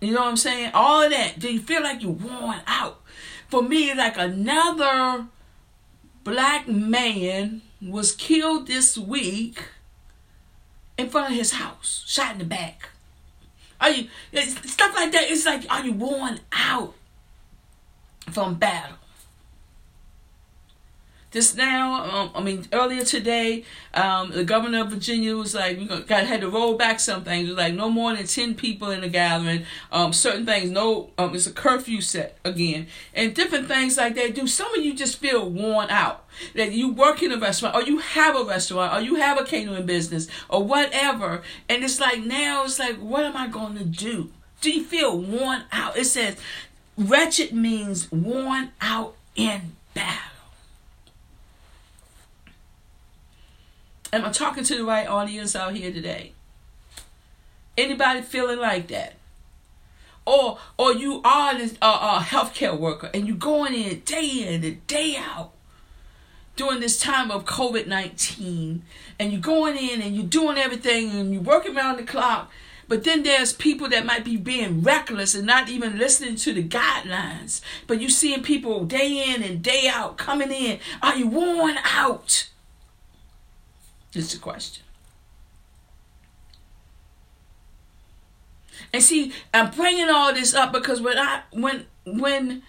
You 0.00 0.14
know 0.14 0.20
what 0.22 0.28
i'm 0.28 0.36
saying? 0.36 0.72
All 0.74 1.02
of 1.02 1.10
that. 1.10 1.38
Do 1.38 1.52
you 1.52 1.60
feel 1.60 1.82
like 1.82 2.02
you're 2.02 2.10
worn 2.10 2.60
out? 2.66 3.00
For 3.48 3.62
me 3.62 3.94
like 3.94 4.18
another 4.18 5.26
black 6.24 6.66
man 6.66 7.62
was 7.84 8.12
killed 8.12 8.66
this 8.66 8.96
week 8.96 9.64
in 10.96 11.08
front 11.08 11.32
of 11.32 11.36
his 11.36 11.52
house, 11.52 12.04
shot 12.06 12.32
in 12.32 12.38
the 12.38 12.44
back. 12.44 12.90
Are 13.80 13.90
you 13.90 14.08
stuff 14.32 14.94
like 14.94 15.10
that? 15.12 15.24
It's 15.30 15.44
like 15.44 15.66
are 15.68 15.84
you 15.84 15.92
worn 15.92 16.40
out 16.52 16.94
from 18.30 18.54
battle? 18.54 18.96
This 21.32 21.56
now, 21.56 22.04
um, 22.04 22.30
I 22.34 22.42
mean, 22.42 22.66
earlier 22.72 23.04
today, 23.04 23.64
um, 23.94 24.30
the 24.32 24.44
governor 24.44 24.82
of 24.82 24.90
Virginia 24.90 25.34
was 25.34 25.54
like, 25.54 25.78
we 25.78 25.86
got 25.86 26.26
had 26.26 26.42
to 26.42 26.50
roll 26.50 26.76
back 26.76 27.00
some 27.00 27.24
things. 27.24 27.48
Like 27.48 27.72
no 27.74 27.88
more 27.88 28.14
than 28.14 28.26
ten 28.26 28.54
people 28.54 28.90
in 28.90 29.02
a 29.02 29.08
gathering. 29.08 29.64
Um, 29.90 30.12
certain 30.12 30.44
things, 30.44 30.70
no, 30.70 31.10
um, 31.16 31.34
it's 31.34 31.46
a 31.46 31.52
curfew 31.52 32.02
set 32.02 32.38
again, 32.44 32.86
and 33.14 33.34
different 33.34 33.66
things 33.66 33.96
like 33.96 34.14
that. 34.16 34.34
Do 34.34 34.46
some 34.46 34.74
of 34.74 34.84
you 34.84 34.94
just 34.94 35.18
feel 35.18 35.48
worn 35.48 35.88
out? 35.88 36.26
That 36.54 36.72
you 36.72 36.92
work 36.92 37.22
in 37.22 37.32
a 37.32 37.38
restaurant, 37.38 37.74
or 37.74 37.82
you 37.82 37.98
have 37.98 38.36
a 38.36 38.44
restaurant, 38.44 38.94
or 38.94 39.00
you 39.00 39.16
have 39.16 39.38
a 39.38 39.44
catering 39.44 39.86
business, 39.86 40.28
or 40.48 40.62
whatever, 40.64 41.42
and 41.68 41.84
it's 41.84 42.00
like 42.00 42.24
now, 42.24 42.64
it's 42.64 42.78
like, 42.78 42.96
what 42.96 43.24
am 43.24 43.36
I 43.36 43.48
going 43.48 43.76
to 43.76 43.84
do? 43.84 44.30
Do 44.60 44.70
you 44.70 44.82
feel 44.82 45.18
worn 45.18 45.64
out? 45.72 45.96
It 45.98 46.06
says, 46.06 46.36
wretched 46.96 47.52
means 47.52 48.10
worn 48.10 48.72
out 48.80 49.14
in 49.34 49.76
battle. 49.92 50.31
Am 54.14 54.26
I 54.26 54.30
talking 54.30 54.62
to 54.64 54.76
the 54.76 54.84
right 54.84 55.06
audience 55.06 55.56
out 55.56 55.74
here 55.74 55.90
today? 55.90 56.32
Anybody 57.78 58.20
feeling 58.20 58.58
like 58.58 58.88
that? 58.88 59.14
Or 60.26 60.58
or 60.76 60.92
you 60.92 61.22
are 61.24 61.54
a, 61.54 61.86
a 61.86 62.20
healthcare 62.22 62.78
worker 62.78 63.10
and 63.14 63.26
you're 63.26 63.36
going 63.36 63.74
in 63.74 64.00
day 64.00 64.46
in 64.46 64.62
and 64.62 64.86
day 64.86 65.16
out 65.16 65.52
during 66.56 66.80
this 66.80 67.00
time 67.00 67.30
of 67.30 67.46
COVID 67.46 67.86
nineteen, 67.86 68.82
and 69.18 69.32
you're 69.32 69.40
going 69.40 69.78
in 69.78 70.02
and 70.02 70.14
you're 70.14 70.26
doing 70.26 70.58
everything 70.58 71.10
and 71.10 71.32
you're 71.32 71.42
working 71.42 71.74
around 71.74 71.96
the 71.96 72.02
clock. 72.02 72.52
But 72.88 73.04
then 73.04 73.22
there's 73.22 73.54
people 73.54 73.88
that 73.88 74.04
might 74.04 74.24
be 74.26 74.36
being 74.36 74.82
reckless 74.82 75.34
and 75.34 75.46
not 75.46 75.70
even 75.70 75.96
listening 75.96 76.36
to 76.36 76.52
the 76.52 76.62
guidelines. 76.62 77.62
But 77.86 78.02
you're 78.02 78.10
seeing 78.10 78.42
people 78.42 78.84
day 78.84 79.32
in 79.32 79.42
and 79.42 79.62
day 79.62 79.88
out 79.88 80.18
coming 80.18 80.52
in. 80.52 80.78
Are 81.00 81.16
you 81.16 81.26
worn 81.28 81.78
out? 81.82 82.48
Is 84.14 84.34
a 84.34 84.38
question. 84.38 84.84
And 88.92 89.02
see, 89.02 89.32
I'm 89.54 89.70
bringing 89.70 90.10
all 90.10 90.34
this 90.34 90.54
up 90.54 90.72
because 90.72 91.00
when 91.00 91.18
I 91.18 91.42
when 91.52 91.86
when 92.04 92.62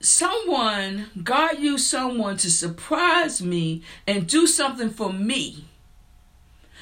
someone 0.00 1.06
God 1.22 1.58
used 1.58 1.86
someone 1.86 2.36
to 2.38 2.50
surprise 2.50 3.42
me 3.42 3.82
and 4.06 4.26
do 4.26 4.46
something 4.46 4.90
for 4.90 5.12
me 5.12 5.66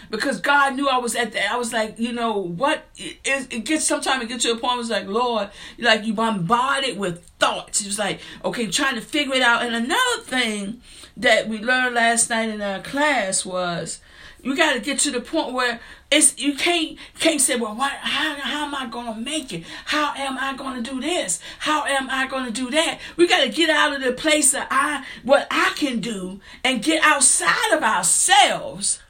because 0.08 0.40
God 0.40 0.74
knew 0.76 0.88
I 0.88 0.98
was 0.98 1.14
at 1.14 1.32
that. 1.32 1.50
I 1.50 1.56
was 1.56 1.72
like, 1.72 1.98
you 1.98 2.12
know, 2.12 2.38
what 2.38 2.84
it, 2.96 3.18
it 3.24 3.64
gets 3.64 3.84
sometimes 3.84 4.22
it 4.22 4.28
gets 4.28 4.44
to 4.44 4.52
a 4.52 4.56
point 4.56 4.74
where 4.74 4.80
it's 4.80 4.90
like, 4.90 5.06
Lord, 5.06 5.50
like 5.78 6.04
you 6.04 6.14
bombarded 6.14 6.98
with 6.98 7.24
thoughts. 7.38 7.80
It 7.80 7.86
was 7.86 7.98
like, 7.98 8.20
okay, 8.44 8.66
trying 8.66 8.94
to 8.94 9.00
figure 9.00 9.34
it 9.34 9.42
out. 9.42 9.62
And 9.62 9.74
another 9.74 10.22
thing 10.22 10.80
that 11.16 11.48
we 11.48 11.58
learned 11.58 11.94
last 11.94 12.30
night 12.30 12.48
in 12.48 12.62
our 12.62 12.80
class 12.80 13.44
was 13.44 14.00
you 14.42 14.56
got 14.56 14.74
to 14.74 14.80
get 14.80 14.98
to 15.00 15.10
the 15.10 15.20
point 15.20 15.52
where 15.52 15.80
it's 16.10 16.38
you 16.38 16.54
can't 16.54 16.98
can't 17.18 17.40
say 17.40 17.56
well 17.56 17.74
what 17.74 17.92
how, 17.92 18.34
how 18.36 18.66
am 18.66 18.74
i 18.74 18.86
going 18.86 19.14
to 19.14 19.20
make 19.20 19.52
it 19.52 19.64
how 19.86 20.12
am 20.16 20.38
i 20.38 20.54
going 20.56 20.82
to 20.82 20.90
do 20.90 21.00
this 21.00 21.40
how 21.60 21.84
am 21.84 22.08
i 22.10 22.26
going 22.26 22.44
to 22.44 22.50
do 22.50 22.70
that 22.70 22.98
we 23.16 23.28
got 23.28 23.42
to 23.42 23.48
get 23.48 23.70
out 23.70 23.94
of 23.94 24.02
the 24.02 24.12
place 24.12 24.52
that 24.52 24.66
i 24.70 25.04
what 25.22 25.46
i 25.50 25.72
can 25.76 26.00
do 26.00 26.40
and 26.64 26.82
get 26.82 27.02
outside 27.04 27.72
of 27.72 27.82
ourselves 27.82 29.00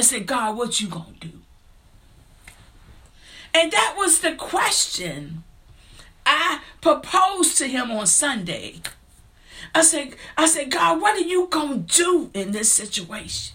and 0.00 0.06
say 0.06 0.20
god 0.20 0.56
what 0.56 0.80
you 0.80 0.88
to 0.88 1.04
do 1.20 1.32
and 3.52 3.70
that 3.70 3.94
was 3.98 4.20
the 4.20 4.34
question 4.34 5.44
i 6.24 6.60
proposed 6.80 7.58
to 7.58 7.66
him 7.66 7.90
on 7.90 8.06
sunday 8.06 8.80
I 9.74 9.82
said, 9.82 10.16
I 10.36 10.46
said, 10.46 10.70
God, 10.70 11.00
what 11.00 11.16
are 11.16 11.26
you 11.26 11.46
gonna 11.48 11.76
do 11.76 12.30
in 12.34 12.50
this 12.50 12.72
situation? 12.72 13.54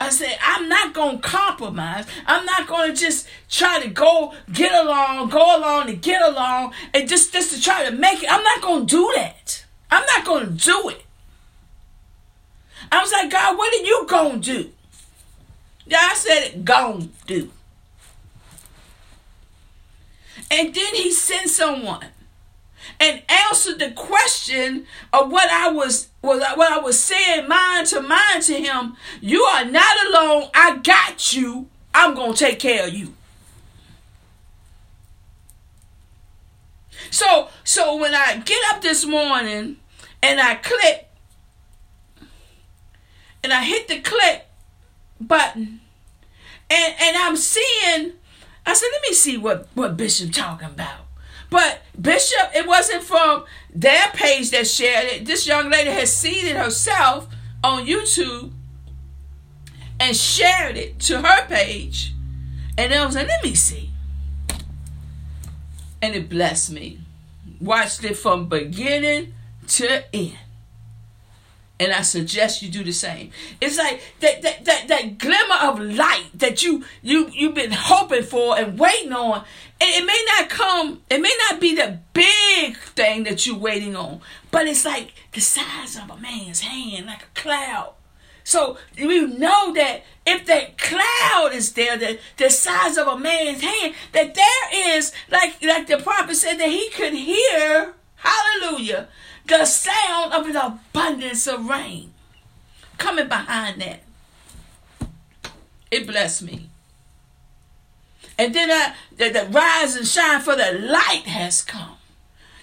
I 0.00 0.10
said, 0.10 0.36
I'm 0.42 0.68
not 0.68 0.92
going 0.92 1.20
to 1.20 1.22
compromise. 1.22 2.04
I'm 2.26 2.44
not 2.44 2.66
going 2.66 2.94
to 2.94 3.00
just 3.00 3.26
try 3.48 3.80
to 3.80 3.88
go 3.88 4.34
get 4.52 4.74
along, 4.74 5.30
go 5.30 5.56
along 5.56 5.88
and 5.88 6.02
get 6.02 6.20
along, 6.20 6.74
and 6.92 7.08
just, 7.08 7.32
just 7.32 7.54
to 7.54 7.62
try 7.62 7.88
to 7.88 7.92
make 7.92 8.22
it. 8.22 8.30
I'm 8.30 8.42
not 8.42 8.60
going 8.60 8.86
to 8.86 8.96
do 8.96 9.12
that. 9.14 9.64
I'm 9.90 10.04
not 10.04 10.24
going 10.26 10.46
to 10.46 10.52
do 10.52 10.88
it. 10.90 11.03
I 12.94 13.00
was 13.02 13.12
like, 13.12 13.30
God, 13.30 13.58
what 13.58 13.72
are 13.74 13.84
you 13.84 14.06
going 14.08 14.40
to 14.40 14.62
do? 14.62 14.70
Yeah, 15.86 15.98
I 16.00 16.14
said 16.14 16.40
it, 16.44 16.64
going 16.64 17.00
to 17.00 17.08
do. 17.26 17.50
And 20.50 20.74
then 20.74 20.94
he 20.94 21.10
sent 21.10 21.50
someone 21.50 22.06
and 23.00 23.22
answered 23.28 23.80
the 23.80 23.90
question 23.90 24.86
of 25.12 25.30
what 25.30 25.50
I 25.50 25.70
was 25.70 26.08
what 26.20 26.42
I 26.42 26.78
was 26.78 26.98
saying 26.98 27.48
mind 27.48 27.88
to 27.88 28.00
mind 28.00 28.42
to 28.44 28.54
him. 28.54 28.96
You 29.20 29.42
are 29.42 29.64
not 29.64 30.06
alone. 30.06 30.50
I 30.54 30.78
got 30.78 31.32
you. 31.32 31.66
I'm 31.92 32.14
gonna 32.14 32.34
take 32.34 32.60
care 32.60 32.86
of 32.86 32.94
you. 32.94 33.14
So 37.10 37.48
so 37.64 37.96
when 37.96 38.14
I 38.14 38.38
get 38.44 38.60
up 38.72 38.82
this 38.82 39.04
morning 39.04 39.76
and 40.22 40.40
I 40.40 40.54
click 40.56 41.08
and 43.44 43.52
I 43.52 43.62
hit 43.62 43.88
the 43.88 44.00
click 44.00 44.46
button 45.20 45.80
and 46.70 46.94
and 47.00 47.16
I'm 47.16 47.36
seeing 47.36 48.12
I 48.66 48.72
said 48.72 48.88
let 48.92 49.02
me 49.02 49.14
see 49.14 49.36
what 49.36 49.68
what 49.74 49.96
Bishop 49.96 50.32
talking 50.32 50.68
about. 50.68 51.02
But 51.50 51.82
Bishop, 52.00 52.50
it 52.54 52.66
wasn't 52.66 53.04
from 53.04 53.44
their 53.72 54.08
page 54.08 54.50
that 54.50 54.66
shared 54.66 55.04
it. 55.04 55.26
This 55.26 55.46
young 55.46 55.70
lady 55.70 55.90
has 55.90 56.14
seen 56.14 56.46
it 56.46 56.56
herself 56.56 57.28
on 57.62 57.86
YouTube 57.86 58.50
and 60.00 60.16
shared 60.16 60.76
it 60.76 60.98
to 61.00 61.20
her 61.22 61.46
page. 61.46 62.12
And 62.76 62.92
I 62.92 63.06
was 63.06 63.14
like, 63.14 63.28
let 63.28 63.44
me 63.44 63.54
see. 63.54 63.90
And 66.02 66.16
it 66.16 66.28
blessed 66.28 66.72
me. 66.72 66.98
Watched 67.60 68.02
it 68.02 68.16
from 68.16 68.48
beginning 68.48 69.32
to 69.68 70.04
end. 70.14 70.38
And 71.84 71.92
I 71.92 72.02
suggest 72.02 72.62
you 72.62 72.70
do 72.70 72.82
the 72.82 72.92
same. 72.92 73.30
It's 73.60 73.78
like 73.78 74.00
that, 74.20 74.42
that, 74.42 74.64
that, 74.64 74.88
that 74.88 75.18
glimmer 75.18 75.56
of 75.60 75.80
light 75.80 76.30
that 76.34 76.62
you, 76.62 76.84
you, 77.02 77.30
you've 77.32 77.54
been 77.54 77.72
hoping 77.72 78.22
for 78.22 78.58
and 78.58 78.78
waiting 78.78 79.12
on 79.12 79.44
it, 79.80 80.06
may 80.06 80.24
not 80.38 80.48
come, 80.48 81.02
it 81.10 81.20
may 81.20 81.36
not 81.50 81.60
be 81.60 81.74
the 81.74 81.98
big 82.12 82.76
thing 82.78 83.24
that 83.24 83.46
you're 83.46 83.56
waiting 83.56 83.96
on, 83.96 84.20
but 84.50 84.66
it's 84.66 84.84
like 84.84 85.12
the 85.32 85.40
size 85.40 85.96
of 85.96 86.10
a 86.10 86.16
man's 86.16 86.60
hand, 86.60 87.06
like 87.06 87.22
a 87.22 87.40
cloud. 87.40 87.94
So 88.44 88.78
we 88.98 89.26
know 89.26 89.72
that 89.74 90.02
if 90.26 90.46
that 90.46 90.78
cloud 90.78 91.50
is 91.54 91.72
there, 91.72 91.96
the, 91.96 92.18
the 92.36 92.50
size 92.50 92.96
of 92.96 93.08
a 93.08 93.18
man's 93.18 93.62
hand, 93.62 93.94
that 94.12 94.34
there 94.34 94.96
is, 94.96 95.12
like, 95.30 95.62
like 95.62 95.86
the 95.86 95.98
prophet 95.98 96.36
said, 96.36 96.58
that 96.58 96.68
he 96.68 96.90
could 96.90 97.14
hear, 97.14 97.94
hallelujah, 98.16 99.08
the 99.46 99.64
sound 99.64 100.32
of 100.32 100.46
an 100.46 100.56
abundance 100.56 101.46
of 101.46 101.68
rain 101.68 102.12
coming 102.98 103.28
behind 103.28 103.80
that. 103.80 104.00
It 105.90 106.06
blessed 106.06 106.42
me. 106.42 106.70
And 108.38 108.54
then 108.54 108.70
uh, 108.70 108.94
the, 109.16 109.28
the 109.30 109.46
rise 109.50 109.96
and 109.96 110.06
shine 110.06 110.40
for 110.40 110.56
the 110.56 110.72
light 110.72 111.24
has 111.26 111.62
come. 111.62 111.96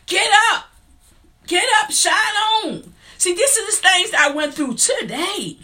Get 0.06 0.30
up. 0.52 0.66
Get 1.48 1.64
up, 1.82 1.92
shine 1.92 2.14
on. 2.66 2.94
See, 3.18 3.34
this 3.34 3.56
is 3.56 3.80
the 3.80 3.88
things 3.88 4.12
I 4.18 4.32
went 4.32 4.54
through 4.54 4.76
today. 4.76 5.58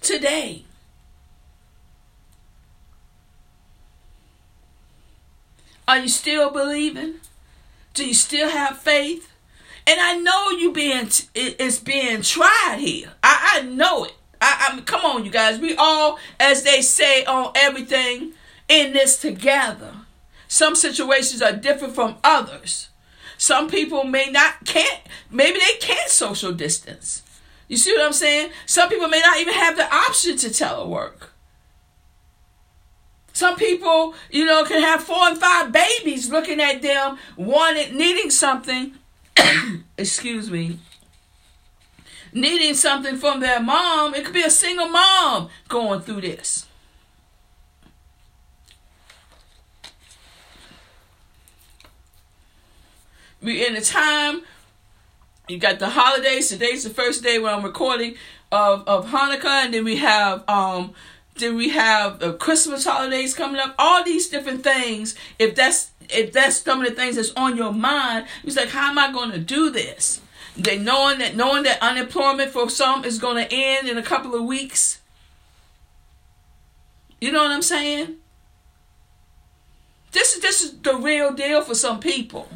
Today. 0.00 0.64
Are 5.88 5.98
you 5.98 6.08
still 6.08 6.50
believing? 6.50 7.14
Do 7.94 8.06
you 8.06 8.14
still 8.14 8.48
have 8.48 8.78
faith? 8.78 9.28
And 9.86 10.00
I 10.00 10.16
know 10.16 10.50
you 10.50 10.72
being 10.72 11.08
it's 11.34 11.78
being 11.78 12.22
tried 12.22 12.78
here. 12.78 13.12
I, 13.22 13.58
I 13.58 13.62
know 13.62 14.04
it. 14.04 14.14
I, 14.40 14.68
I 14.68 14.76
mean, 14.76 14.84
come 14.84 15.04
on, 15.04 15.24
you 15.24 15.30
guys. 15.30 15.58
We 15.58 15.76
all, 15.76 16.18
as 16.38 16.62
they 16.62 16.82
say 16.82 17.24
on 17.24 17.52
everything, 17.54 18.32
in 18.68 18.92
this 18.92 19.20
together. 19.20 19.92
Some 20.48 20.74
situations 20.74 21.42
are 21.42 21.52
different 21.52 21.94
from 21.94 22.16
others. 22.22 22.88
Some 23.38 23.68
people 23.68 24.04
may 24.04 24.30
not 24.30 24.64
can't 24.64 25.00
maybe 25.30 25.58
they 25.58 25.78
can't 25.80 26.10
social 26.10 26.52
distance. 26.52 27.22
You 27.68 27.76
see 27.76 27.92
what 27.92 28.04
I'm 28.04 28.12
saying? 28.12 28.50
Some 28.66 28.88
people 28.88 29.08
may 29.08 29.20
not 29.20 29.40
even 29.40 29.54
have 29.54 29.76
the 29.76 29.92
option 29.92 30.36
to 30.36 30.48
telework. 30.48 31.28
Some 33.32 33.56
people, 33.56 34.14
you 34.30 34.44
know, 34.44 34.64
can 34.64 34.82
have 34.82 35.02
four 35.02 35.28
and 35.28 35.38
five 35.38 35.72
babies 35.72 36.30
looking 36.30 36.60
at 36.60 36.82
them, 36.82 37.18
wanting, 37.36 37.96
needing 37.96 38.30
something. 38.30 38.94
excuse 39.98 40.50
me 40.50 40.78
needing 42.34 42.72
something 42.72 43.18
from 43.18 43.40
their 43.40 43.60
mom. 43.60 44.14
It 44.14 44.24
could 44.24 44.32
be 44.32 44.42
a 44.42 44.48
single 44.48 44.88
mom 44.88 45.50
going 45.68 46.00
through 46.00 46.22
this. 46.22 46.66
we 53.42 53.66
in 53.66 53.76
a 53.76 53.80
time. 53.80 54.42
You 55.48 55.58
got 55.58 55.78
the 55.78 55.90
holidays. 55.90 56.48
Today's 56.48 56.84
the 56.84 56.90
first 56.90 57.22
day 57.22 57.38
where 57.38 57.52
I'm 57.52 57.64
recording 57.64 58.14
of 58.50 58.86
of 58.86 59.08
Hanukkah, 59.08 59.64
and 59.64 59.74
then 59.74 59.84
we 59.84 59.96
have 59.96 60.48
um 60.48 60.94
then 61.36 61.56
we 61.56 61.70
have 61.70 62.18
the 62.18 62.34
Christmas 62.34 62.84
holidays 62.84 63.34
coming 63.34 63.60
up. 63.60 63.74
All 63.78 64.04
these 64.04 64.28
different 64.28 64.62
things. 64.62 65.14
If 65.38 65.54
that's 65.54 65.90
if 66.10 66.32
that's 66.32 66.56
some 66.56 66.82
of 66.82 66.88
the 66.88 66.94
things 66.94 67.16
that's 67.16 67.32
on 67.34 67.56
your 67.56 67.72
mind, 67.72 68.26
it's 68.44 68.56
like, 68.56 68.68
how 68.68 68.90
am 68.90 68.98
I 68.98 69.12
going 69.12 69.30
to 69.32 69.38
do 69.38 69.70
this? 69.70 70.20
They 70.56 70.78
knowing 70.78 71.18
that 71.18 71.34
knowing 71.34 71.62
that 71.62 71.80
unemployment 71.80 72.50
for 72.50 72.68
some 72.68 73.04
is 73.04 73.18
going 73.18 73.36
to 73.36 73.52
end 73.52 73.88
in 73.88 73.96
a 73.96 74.02
couple 74.02 74.34
of 74.34 74.44
weeks. 74.44 75.00
You 77.20 77.32
know 77.32 77.42
what 77.42 77.52
I'm 77.52 77.62
saying? 77.62 78.16
This 80.12 80.34
is 80.34 80.42
this 80.42 80.62
is 80.62 80.78
the 80.80 80.94
real 80.96 81.32
deal 81.32 81.62
for 81.62 81.74
some 81.74 82.00
people. 82.00 82.48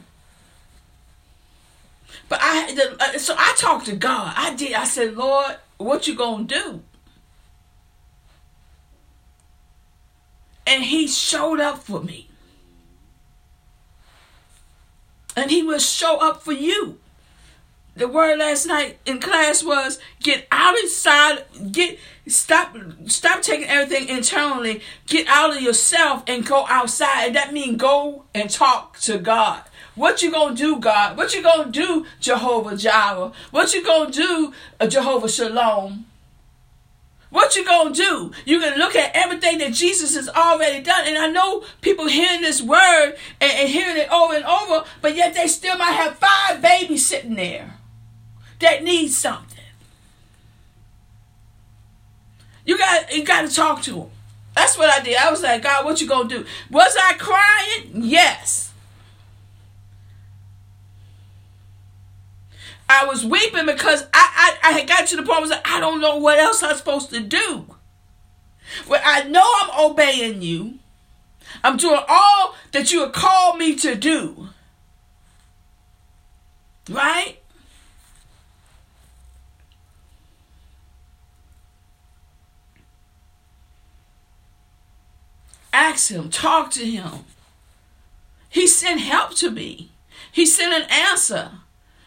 But 2.28 2.40
I 2.42 2.96
uh, 3.00 3.18
so 3.18 3.34
I 3.38 3.54
talked 3.56 3.86
to 3.86 3.96
God. 3.96 4.34
I 4.36 4.54
did. 4.54 4.74
I 4.74 4.84
said, 4.84 5.16
Lord, 5.16 5.56
what 5.78 6.06
you 6.06 6.14
gonna 6.14 6.44
do? 6.44 6.82
And 10.66 10.84
He 10.84 11.06
showed 11.06 11.60
up 11.60 11.78
for 11.78 12.02
me. 12.02 12.28
And 15.36 15.50
He 15.50 15.62
will 15.62 15.78
show 15.78 16.18
up 16.18 16.42
for 16.42 16.52
you. 16.52 16.98
The 17.96 18.06
word 18.06 18.38
last 18.38 18.66
night 18.66 18.98
in 19.06 19.20
class 19.20 19.62
was 19.62 19.98
get 20.22 20.46
out 20.52 20.76
inside, 20.78 21.44
get 21.72 21.98
stop 22.28 22.76
stop 23.06 23.40
taking 23.40 23.66
everything 23.66 24.10
internally, 24.10 24.82
get 25.06 25.26
out 25.28 25.56
of 25.56 25.62
yourself 25.62 26.22
and 26.26 26.44
go 26.44 26.66
outside. 26.68 27.34
That 27.34 27.54
means 27.54 27.78
go 27.78 28.24
and 28.34 28.50
talk 28.50 28.98
to 29.00 29.16
God. 29.16 29.62
What 29.94 30.22
you 30.22 30.30
gonna 30.30 30.54
do, 30.54 30.76
God? 30.78 31.16
What 31.16 31.34
you 31.34 31.42
gonna 31.42 31.72
do, 31.72 32.04
Jehovah 32.20 32.76
Jireh? 32.76 33.32
What 33.50 33.72
you 33.72 33.82
gonna 33.82 34.10
do, 34.10 34.52
uh, 34.78 34.86
Jehovah 34.86 35.28
Shalom? 35.30 36.04
What 37.30 37.56
you 37.56 37.64
gonna 37.64 37.94
do? 37.94 38.30
You 38.44 38.60
can 38.60 38.78
look 38.78 38.94
at 38.94 39.10
everything 39.14 39.58
that 39.58 39.72
Jesus 39.72 40.14
has 40.14 40.28
already 40.28 40.82
done. 40.82 41.06
And 41.06 41.18
I 41.18 41.28
know 41.28 41.64
people 41.80 42.08
hearing 42.08 42.40
this 42.40 42.62
word 42.62 43.16
and, 43.40 43.52
and 43.52 43.68
hearing 43.68 43.96
it 43.96 44.10
over 44.10 44.34
and 44.34 44.44
over, 44.44 44.84
but 45.02 45.16
yet 45.16 45.34
they 45.34 45.48
still 45.48 45.76
might 45.76 45.92
have 45.92 46.18
five 46.18 46.62
babies 46.62 47.06
sitting 47.06 47.34
there 47.34 47.74
that 48.60 48.84
need 48.84 49.08
something. 49.08 49.56
You 52.64 52.78
got 52.78 53.12
you 53.12 53.24
got 53.24 53.48
to 53.48 53.54
talk 53.54 53.82
to 53.82 53.92
them. 53.92 54.10
That's 54.54 54.78
what 54.78 54.88
I 54.88 55.02
did. 55.02 55.16
I 55.16 55.30
was 55.30 55.42
like, 55.42 55.62
God, 55.62 55.84
what 55.84 56.00
you 56.00 56.08
gonna 56.08 56.28
do? 56.28 56.46
Was 56.70 56.96
I 57.00 57.14
crying? 57.14 57.90
Yes. 58.02 58.65
I 62.88 63.04
was 63.06 63.24
weeping 63.24 63.66
because 63.66 64.04
I, 64.14 64.56
I, 64.62 64.70
I 64.70 64.72
had 64.78 64.88
got 64.88 65.06
to 65.08 65.16
the 65.16 65.22
point 65.22 65.48
where 65.48 65.60
I 65.64 65.76
I 65.76 65.80
don't 65.80 66.00
know 66.00 66.16
what 66.16 66.38
else 66.38 66.62
I'm 66.62 66.76
supposed 66.76 67.10
to 67.10 67.20
do. 67.20 67.66
Well, 68.88 69.00
I 69.04 69.24
know 69.24 69.44
I'm 69.44 69.90
obeying 69.90 70.42
you. 70.42 70.78
I'm 71.62 71.76
doing 71.76 72.00
all 72.08 72.54
that 72.72 72.92
you 72.92 73.00
have 73.00 73.12
called 73.12 73.58
me 73.58 73.74
to 73.76 73.94
do. 73.94 74.48
Right? 76.88 77.38
Ask 85.72 86.10
him, 86.10 86.30
talk 86.30 86.70
to 86.72 86.86
him. 86.86 87.24
He 88.48 88.66
sent 88.66 89.00
help 89.00 89.34
to 89.36 89.50
me. 89.50 89.90
He 90.32 90.46
sent 90.46 90.72
an 90.72 90.88
answer. 90.90 91.50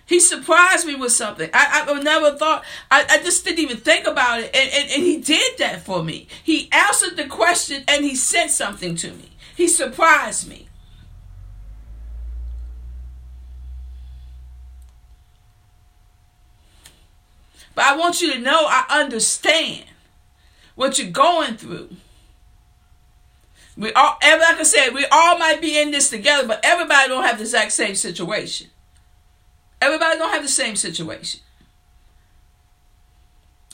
He 0.10 0.20
surprised 0.20 0.88
me 0.88 0.96
with 0.96 1.12
something. 1.12 1.51
I, 1.54 1.86
I 1.88 2.01
never 2.01 2.36
thought, 2.36 2.66
I, 2.89 3.06
I 3.08 3.18
just 3.20 3.46
didn't 3.46 3.60
even 3.60 3.78
think 3.78 4.08
about 4.08 4.39
it. 4.39 4.50
And, 4.56 4.72
and, 4.74 4.89
and 4.89 5.04
he 5.04 5.18
did 5.18 5.60
that 5.60 5.86
for 5.86 6.04
me. 6.04 6.28
He 6.44 6.68
answered 6.72 7.16
the 7.16 7.28
question 7.28 7.84
and 7.88 8.04
he 8.04 8.16
sent 8.16 8.50
something 8.50 8.96
to 8.96 9.12
me. 9.12 9.30
He 9.56 9.68
surprised 9.68 10.50
me. 10.50 10.68
But 17.76 17.86
I 17.86 17.95
want 17.95 18.19
you 18.19 18.34
to 18.34 18.39
know 18.39 18.65
I 18.67 18.86
understand 18.89 19.86
what 20.74 20.98
you're 20.98 21.12
going 21.12 21.56
through. 21.56 21.89
We 23.78 23.93
all, 23.93 24.17
like 24.24 24.60
I 24.60 24.63
said, 24.63 24.89
we 24.95 25.06
all 25.06 25.38
might 25.38 25.62
be 25.62 25.80
in 25.80 25.91
this 25.91 26.10
together, 26.10 26.48
but 26.48 26.62
everybody 26.63 27.10
don't 27.10 27.24
have 27.24 27.38
the 27.38 27.43
exact 27.43 27.74
same 27.74 27.93
situation. 27.93 28.72
Everybody 29.82 30.18
don't 30.18 30.32
have 30.32 30.44
the 30.44 30.50
same 30.50 30.76
situation. 30.76 31.42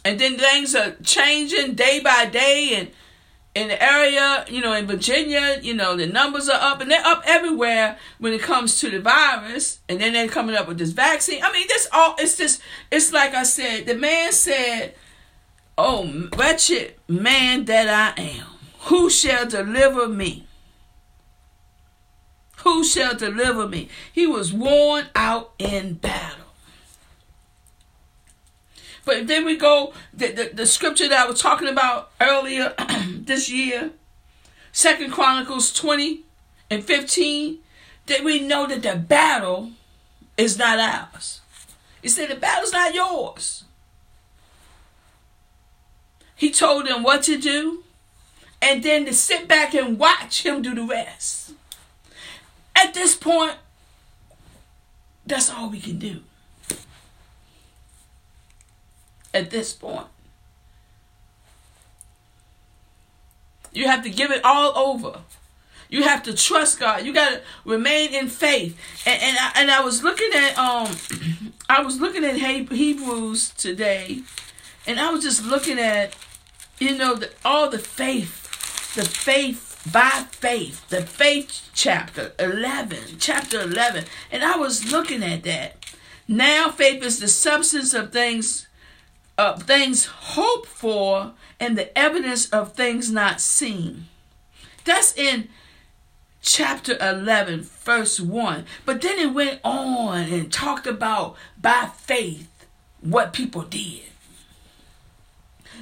And 0.03 0.19
then 0.19 0.37
things 0.37 0.75
are 0.75 0.95
changing 1.03 1.73
day 1.73 1.99
by 1.99 2.27
day 2.27 2.75
and 2.75 2.91
in 3.55 3.69
the 3.69 3.81
area, 3.81 4.45
you 4.49 4.61
know, 4.61 4.73
in 4.73 4.85
Virginia, 4.85 5.59
you 5.61 5.73
know, 5.73 5.95
the 5.95 6.05
numbers 6.05 6.49
are 6.49 6.59
up 6.61 6.81
and 6.81 6.91
they're 6.91 7.05
up 7.05 7.23
everywhere 7.25 7.97
when 8.19 8.33
it 8.33 8.41
comes 8.41 8.81
to 8.81 8.91
the 8.91 8.99
virus. 8.99 9.79
And 9.87 10.01
then 10.01 10.11
they're 10.11 10.27
coming 10.27 10.55
up 10.55 10.67
with 10.67 10.77
this 10.77 10.91
vaccine. 10.91 11.41
I 11.41 11.51
mean, 11.53 11.65
this 11.69 11.87
all, 11.93 12.15
it's 12.19 12.37
just, 12.37 12.61
it's 12.91 13.13
like 13.13 13.33
I 13.33 13.43
said, 13.43 13.85
the 13.85 13.95
man 13.95 14.33
said, 14.33 14.93
Oh, 15.77 16.29
wretched 16.37 16.95
man 17.07 17.65
that 17.65 18.15
I 18.17 18.21
am. 18.21 18.45
Who 18.81 19.09
shall 19.09 19.45
deliver 19.45 20.07
me? 20.07 20.47
Who 22.65 22.83
shall 22.83 23.13
deliver 23.13 23.67
me? 23.67 23.89
He 24.11 24.25
was 24.25 24.51
worn 24.51 25.05
out 25.13 25.53
in 25.59 25.93
battle. 25.93 26.47
But 29.05 29.27
then 29.27 29.45
we 29.45 29.55
go, 29.55 29.93
the, 30.11 30.31
the, 30.31 30.49
the 30.51 30.65
scripture 30.65 31.07
that 31.07 31.27
I 31.27 31.29
was 31.29 31.39
talking 31.39 31.67
about 31.67 32.09
earlier 32.19 32.73
this 33.07 33.51
year, 33.51 33.91
Second 34.71 35.11
Chronicles 35.11 35.71
20 35.73 36.23
and 36.71 36.83
15, 36.83 37.59
that 38.07 38.23
we 38.23 38.39
know 38.39 38.65
that 38.65 38.81
the 38.81 38.95
battle 38.95 39.69
is 40.35 40.57
not 40.57 40.79
ours. 40.79 41.41
He 42.01 42.09
said 42.09 42.31
the 42.31 42.35
battle's 42.35 42.73
not 42.73 42.95
yours. 42.95 43.63
He 46.35 46.49
told 46.49 46.87
them 46.87 47.03
what 47.03 47.21
to 47.23 47.37
do 47.37 47.83
and 48.59 48.81
then 48.81 49.05
to 49.05 49.13
sit 49.13 49.47
back 49.47 49.75
and 49.75 49.99
watch 49.99 50.43
him 50.43 50.63
do 50.63 50.73
the 50.73 50.83
rest. 50.83 51.53
At 52.85 52.93
this 52.93 53.15
point, 53.15 53.55
that's 55.25 55.49
all 55.49 55.71
we 55.71 55.79
can 55.79 55.97
do. 55.97 56.19
At 59.33 59.49
this 59.49 59.73
point, 59.73 60.05
you 63.73 63.87
have 63.87 64.03
to 64.03 64.11
give 64.11 64.29
it 64.29 64.45
all 64.45 64.77
over. 64.77 65.21
You 65.89 66.03
have 66.03 66.21
to 66.23 66.35
trust 66.35 66.79
God. 66.79 67.03
You 67.03 67.11
got 67.11 67.31
to 67.31 67.41
remain 67.65 68.13
in 68.13 68.27
faith. 68.27 68.79
And 69.07 69.19
and 69.19 69.37
I, 69.39 69.51
and 69.55 69.71
I 69.71 69.81
was 69.81 70.03
looking 70.03 70.29
at 70.35 70.55
um, 70.55 70.95
I 71.69 71.81
was 71.81 71.99
looking 71.99 72.23
at 72.23 72.35
Hebrews 72.35 73.49
today, 73.57 74.21
and 74.85 74.99
I 74.99 75.09
was 75.09 75.23
just 75.23 75.43
looking 75.43 75.79
at, 75.79 76.15
you 76.77 76.95
know, 76.95 77.15
the, 77.15 77.31
all 77.43 77.67
the 77.67 77.79
faith 77.79 78.45
the 78.95 79.03
faith 79.03 79.64
by 79.91 80.25
faith, 80.31 80.87
the 80.89 81.03
faith 81.03 81.69
chapter 81.73 82.33
11, 82.39 83.17
chapter 83.19 83.61
11. 83.61 84.05
And 84.31 84.43
I 84.43 84.57
was 84.57 84.91
looking 84.91 85.23
at 85.23 85.43
that. 85.43 85.77
Now 86.27 86.69
faith 86.71 87.03
is 87.03 87.19
the 87.19 87.27
substance 87.27 87.93
of 87.93 88.11
things 88.11 88.67
of 89.37 89.63
things 89.63 90.05
hoped 90.05 90.67
for 90.67 91.33
and 91.59 91.77
the 91.77 91.97
evidence 91.97 92.49
of 92.49 92.73
things 92.73 93.11
not 93.11 93.41
seen. 93.41 94.07
That's 94.85 95.15
in 95.17 95.49
chapter 96.41 96.97
11, 97.01 97.63
verse 97.63 98.19
1. 98.19 98.65
But 98.85 99.01
then 99.01 99.19
it 99.19 99.33
went 99.33 99.59
on 99.63 100.19
and 100.31 100.53
talked 100.53 100.87
about 100.87 101.35
by 101.61 101.89
faith 101.97 102.65
what 103.01 103.33
people 103.33 103.63
did. 103.63 104.03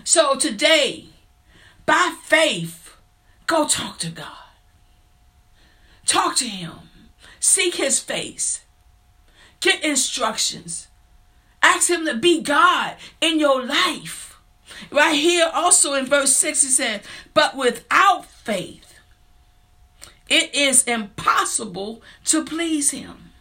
So 0.03 0.35
today, 0.35 1.05
by 1.85 2.15
faith, 2.23 2.82
Go 3.47 3.67
talk 3.67 3.97
to 3.99 4.09
God. 4.09 4.27
Talk 6.05 6.35
to 6.37 6.47
Him. 6.47 6.73
Seek 7.39 7.75
His 7.75 7.99
face. 7.99 8.61
Get 9.59 9.83
instructions. 9.83 10.87
Ask 11.61 11.89
Him 11.89 12.05
to 12.05 12.15
be 12.15 12.41
God 12.41 12.95
in 13.21 13.39
your 13.39 13.65
life. 13.65 14.39
Right 14.91 15.15
here, 15.15 15.49
also 15.53 15.93
in 15.93 16.05
verse 16.05 16.35
6, 16.35 16.61
He 16.61 16.67
says, 16.69 17.01
But 17.33 17.55
without 17.55 18.25
faith, 18.25 18.99
it 20.29 20.53
is 20.53 20.83
impossible 20.83 22.01
to 22.25 22.43
please 22.43 22.91
Him. 22.91 23.31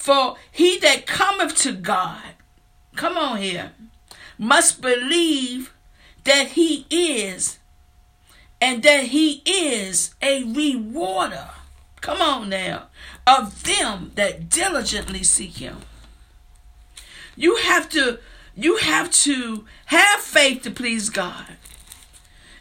For 0.00 0.36
he 0.50 0.78
that 0.78 1.06
cometh 1.06 1.56
to 1.58 1.72
God, 1.72 2.22
come 2.96 3.18
on 3.18 3.36
here, 3.36 3.72
must 4.38 4.80
believe 4.80 5.74
that 6.24 6.48
he 6.48 6.86
is 6.90 7.58
and 8.60 8.82
that 8.82 9.04
he 9.04 9.42
is 9.46 10.14
a 10.20 10.44
rewarder 10.44 11.48
Come 12.00 12.22
on 12.22 12.48
now. 12.48 12.86
Of 13.26 13.62
them 13.64 14.12
that 14.14 14.48
diligently 14.48 15.22
seek 15.22 15.58
him. 15.58 15.78
You 17.36 17.56
have 17.56 17.88
to 17.90 18.18
you 18.56 18.76
have 18.76 19.10
to 19.10 19.64
have 19.86 20.20
faith 20.20 20.62
to 20.62 20.70
please 20.70 21.10
God. 21.10 21.56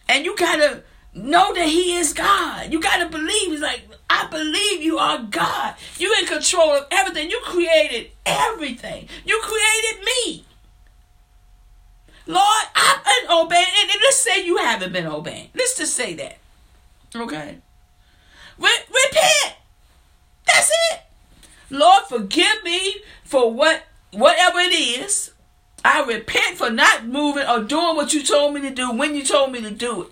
And 0.08 0.26
you 0.26 0.36
got 0.36 0.58
to 0.58 0.84
know 1.13 1.54
that 1.54 1.67
he 1.67 1.95
is 1.95 2.13
God. 2.13 2.72
You 2.72 2.82
got 2.82 2.98
to 2.98 3.10
believe 3.10 3.52
he's 3.52 3.62
like 3.62 3.88
I 4.10 4.28
believe 4.28 4.82
you 4.82 4.98
are 4.98 5.24
God. 5.24 5.76
You're 5.98 6.17
in 6.19 6.26
control 6.26 6.72
of 6.72 6.86
everything. 6.91 7.30
You 7.30 7.39
created 7.43 8.12
everything. 8.26 9.08
You 9.26 9.41
created 9.41 10.06
me. 10.06 10.45
Lord, 12.30 12.65
I've 12.76 13.04
been 13.04 13.32
obeying. 13.32 13.65
And 13.82 14.02
let's 14.04 14.18
say 14.18 14.46
you 14.46 14.58
haven't 14.58 14.94
been 14.94 15.08
obeying. 15.08 15.50
Let's 15.56 15.76
just 15.76 15.96
say 15.96 16.13
that. 16.13 16.38
Okay. 17.15 17.58
Re- 18.60 18.86
repent. 18.88 19.56
That's 20.46 20.70
it. 20.92 21.00
Lord, 21.72 22.04
forgive 22.08 22.63
me 22.63 22.98
for 23.24 23.52
what 23.52 23.82
whatever 24.12 24.60
it 24.60 24.74
is. 24.74 25.32
I 25.84 26.04
repent 26.04 26.58
for 26.58 26.70
not 26.70 27.08
moving 27.08 27.48
or 27.48 27.63
doing 27.63 27.96
what 27.96 28.13
you 28.13 28.22
told 28.22 28.54
me 28.54 28.62
to 28.62 28.70
do 28.70 28.92
when 28.92 29.15
you 29.15 29.24
told 29.24 29.52
me 29.52 29.62
to 29.62 29.72
do 29.72 30.04
it. 30.04 30.10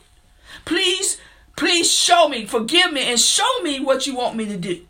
Please, 0.66 1.20
please 1.56 1.92
show 1.92 2.28
me, 2.30 2.48
forgive 2.48 2.94
me, 2.94 3.02
and 3.02 3.20
show 3.20 3.62
me 3.62 3.80
what 3.80 4.08
you 4.08 4.16
want 4.16 4.36
me 4.36 4.46
to 4.46 4.58
do. 4.58 4.88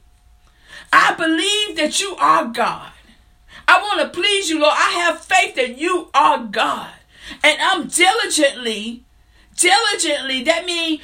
I 0.93 1.13
believe 1.15 1.75
that 1.75 1.99
you 1.99 2.15
are 2.17 2.45
God. 2.45 2.91
I 3.67 3.81
want 3.81 4.01
to 4.01 4.17
please 4.17 4.49
you, 4.49 4.61
Lord. 4.61 4.75
I 4.77 4.91
have 4.91 5.19
faith 5.19 5.55
that 5.55 5.77
you 5.77 6.09
are 6.13 6.45
God. 6.45 6.91
And 7.43 7.57
I'm 7.61 7.87
diligently, 7.87 9.03
diligently, 9.55 10.43
that 10.43 10.65
means 10.65 11.01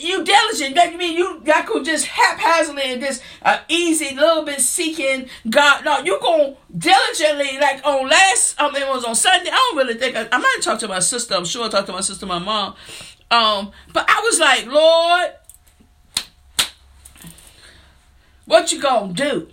you 0.00 0.24
diligent. 0.24 0.74
That 0.74 0.96
mean 0.96 1.16
you 1.16 1.40
got 1.44 1.66
to 1.68 1.84
just 1.84 2.06
haphazardly 2.06 2.82
and 2.84 3.00
just 3.00 3.22
uh, 3.42 3.60
easy, 3.68 4.14
little 4.14 4.44
bit 4.44 4.60
seeking 4.60 5.28
God. 5.48 5.84
No, 5.84 5.98
you 6.00 6.18
going 6.20 6.56
diligently. 6.76 7.58
Like 7.58 7.84
on 7.84 8.08
last, 8.08 8.60
um, 8.60 8.74
it 8.74 8.88
was 8.88 9.04
on 9.04 9.14
Sunday. 9.14 9.50
I 9.50 9.54
don't 9.54 9.76
really 9.76 9.98
think 9.98 10.16
I, 10.16 10.28
I 10.32 10.38
might 10.38 10.58
talk 10.62 10.80
to 10.80 10.88
my 10.88 10.98
sister. 10.98 11.34
I'm 11.34 11.44
sure 11.44 11.66
I 11.66 11.68
talked 11.68 11.86
to 11.86 11.92
my 11.92 12.00
sister, 12.00 12.26
my 12.26 12.38
mom. 12.38 12.74
Um, 13.30 13.70
but 13.92 14.04
I 14.08 14.20
was 14.24 14.40
like, 14.40 14.66
Lord, 14.66 15.32
what 18.46 18.72
you 18.72 18.80
gonna 18.80 19.12
do? 19.12 19.48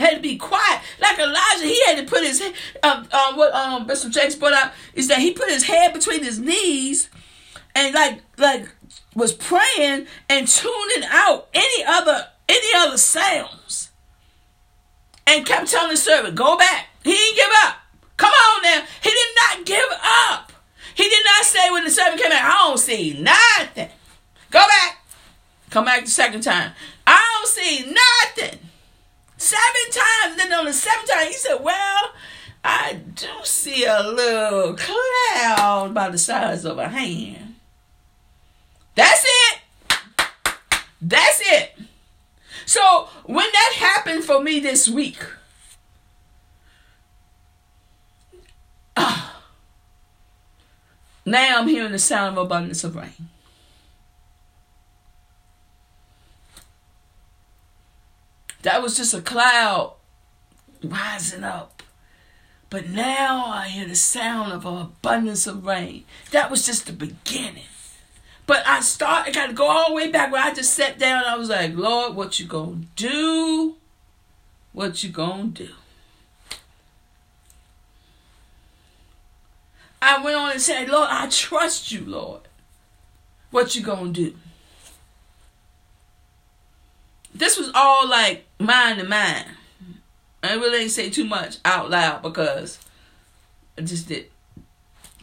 Had 0.00 0.16
to 0.16 0.20
be 0.20 0.36
quiet. 0.36 0.80
Like 1.00 1.18
Elijah, 1.18 1.64
he 1.64 1.84
had 1.86 1.98
to 1.98 2.04
put 2.04 2.24
his 2.24 2.42
um, 2.82 3.08
um 3.12 3.36
what 3.36 3.52
um 3.54 3.86
Bishop 3.86 4.12
Jakes 4.12 4.34
brought 4.34 4.52
out 4.52 4.72
is 4.94 5.08
that 5.08 5.18
he 5.18 5.32
put 5.32 5.48
his 5.50 5.64
head 5.64 5.92
between 5.92 6.24
his 6.24 6.38
knees 6.38 7.08
and 7.74 7.94
like 7.94 8.22
like 8.36 8.68
was 9.14 9.32
praying 9.32 10.06
and 10.28 10.48
tuning 10.48 11.08
out 11.10 11.48
any 11.54 11.84
other 11.86 12.28
any 12.48 12.68
other 12.76 12.98
sounds. 12.98 13.90
And 15.26 15.46
kept 15.46 15.70
telling 15.70 15.90
the 15.90 15.96
servant, 15.96 16.34
go 16.34 16.58
back. 16.58 16.88
He 17.04 17.12
didn't 17.12 17.36
give 17.36 17.50
up. 17.64 17.76
Come 18.16 18.32
on 18.32 18.62
now. 18.62 18.82
He 19.00 19.10
did 19.10 19.28
not 19.36 19.64
give 19.64 19.88
up. 20.02 20.52
He 20.94 21.04
did 21.04 21.24
not 21.24 21.44
say 21.44 21.70
when 21.70 21.84
the 21.84 21.90
servant 21.90 22.20
came 22.20 22.30
back, 22.30 22.44
I 22.44 22.68
don't 22.68 22.78
see 22.78 23.20
nothing. 23.20 23.88
Go 24.50 24.58
back. 24.58 25.04
Come 25.70 25.84
back 25.84 26.04
the 26.04 26.10
second 26.10 26.42
time. 26.42 26.72
I 27.06 27.38
don't 27.38 27.48
see 27.48 27.94
nothing. 27.94 28.58
Seven 29.50 29.90
times. 29.90 30.36
Then 30.36 30.52
on 30.52 30.64
the 30.66 30.72
seventh 30.72 31.10
time, 31.10 31.26
he 31.26 31.32
said, 31.32 31.56
Well, 31.60 32.12
I 32.62 33.00
do 33.16 33.26
see 33.42 33.84
a 33.84 34.00
little 34.00 34.76
cloud 34.76 35.90
about 35.90 36.12
the 36.12 36.18
size 36.18 36.64
of 36.64 36.78
a 36.78 36.88
hand. 36.88 37.56
That's 38.94 39.24
it. 39.24 39.60
That's 41.02 41.42
it. 41.44 41.72
So 42.64 43.08
when 43.24 43.48
that 43.52 43.72
happened 43.76 44.22
for 44.22 44.40
me 44.40 44.60
this 44.60 44.88
week, 44.88 45.18
uh, 48.96 49.30
now 51.26 51.58
I'm 51.58 51.66
hearing 51.66 51.90
the 51.90 51.98
sound 51.98 52.38
of 52.38 52.44
abundance 52.44 52.84
of 52.84 52.94
rain. 52.94 53.30
That 58.62 58.82
was 58.82 58.96
just 58.96 59.14
a 59.14 59.20
cloud 59.20 59.94
rising 60.82 61.44
up. 61.44 61.82
But 62.68 62.88
now 62.88 63.46
I 63.46 63.68
hear 63.68 63.86
the 63.86 63.96
sound 63.96 64.52
of 64.52 64.64
an 64.64 64.78
abundance 64.78 65.46
of 65.46 65.66
rain. 65.66 66.04
That 66.30 66.50
was 66.50 66.64
just 66.64 66.86
the 66.86 66.92
beginning. 66.92 67.64
But 68.46 68.66
I 68.66 68.80
start, 68.80 69.26
I 69.26 69.30
got 69.32 69.46
to 69.46 69.52
go 69.52 69.66
all 69.66 69.88
the 69.88 69.94
way 69.94 70.10
back 70.10 70.32
where 70.32 70.42
I 70.42 70.52
just 70.52 70.74
sat 70.74 70.98
down. 70.98 71.24
I 71.24 71.36
was 71.36 71.48
like, 71.48 71.74
Lord, 71.76 72.14
what 72.14 72.38
you 72.38 72.46
gonna 72.46 72.82
do? 72.96 73.76
What 74.72 75.02
you 75.02 75.10
gonna 75.10 75.44
do? 75.48 75.68
I 80.02 80.22
went 80.22 80.36
on 80.36 80.52
and 80.52 80.60
said, 80.60 80.88
Lord, 80.88 81.08
I 81.10 81.28
trust 81.28 81.92
you, 81.92 82.04
Lord. 82.04 82.42
What 83.50 83.74
you 83.74 83.82
gonna 83.82 84.12
do? 84.12 84.34
This 87.40 87.58
was 87.58 87.70
all 87.74 88.08
like 88.08 88.44
mind 88.58 89.00
to 89.00 89.06
mind. 89.06 89.46
I 90.42 90.54
really 90.54 90.82
ain't 90.82 90.90
say 90.90 91.10
too 91.10 91.24
much 91.24 91.58
out 91.64 91.90
loud 91.90 92.22
because 92.22 92.78
I 93.76 93.82
just 93.82 94.08
did. 94.08 94.26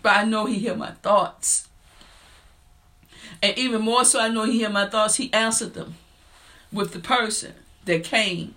But 0.01 0.17
I 0.17 0.23
know 0.25 0.45
he 0.45 0.55
hear 0.55 0.75
my 0.75 0.91
thoughts. 0.91 1.67
And 3.41 3.57
even 3.57 3.81
more 3.81 4.03
so, 4.03 4.19
I 4.19 4.29
know 4.29 4.43
he 4.43 4.59
hear 4.59 4.69
my 4.69 4.87
thoughts. 4.87 5.15
He 5.15 5.31
answered 5.31 5.73
them 5.73 5.95
with 6.71 6.93
the 6.93 6.99
person 6.99 7.53
that 7.85 8.03
came 8.03 8.55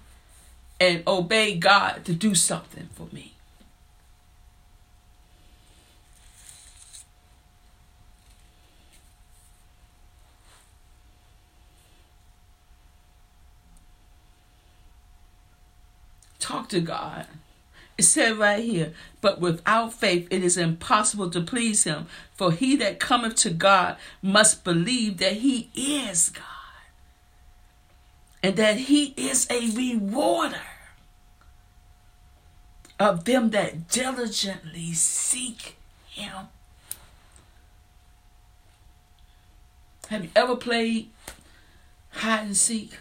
and 0.80 1.02
obeyed 1.06 1.60
God 1.60 2.04
to 2.06 2.14
do 2.14 2.34
something 2.34 2.88
for 2.94 3.08
me. 3.12 3.29
Talk 16.40 16.68
to 16.70 16.80
God. 16.80 17.26
It 17.98 18.04
said 18.04 18.38
right 18.38 18.64
here, 18.64 18.94
but 19.20 19.40
without 19.40 19.92
faith 19.92 20.26
it 20.30 20.42
is 20.42 20.56
impossible 20.56 21.30
to 21.30 21.40
please 21.40 21.84
him. 21.84 22.06
For 22.34 22.50
he 22.50 22.74
that 22.76 22.98
cometh 22.98 23.34
to 23.36 23.50
God 23.50 23.96
must 24.22 24.64
believe 24.64 25.18
that 25.18 25.34
he 25.34 25.70
is 25.74 26.30
God 26.30 26.44
and 28.42 28.56
that 28.56 28.78
he 28.78 29.12
is 29.16 29.46
a 29.50 29.70
rewarder 29.76 30.62
of 32.98 33.24
them 33.24 33.50
that 33.50 33.88
diligently 33.88 34.92
seek 34.92 35.76
him. 36.08 36.48
Have 40.08 40.24
you 40.24 40.30
ever 40.34 40.56
played 40.56 41.10
hide 42.10 42.46
and 42.46 42.56
seek? 42.56 42.98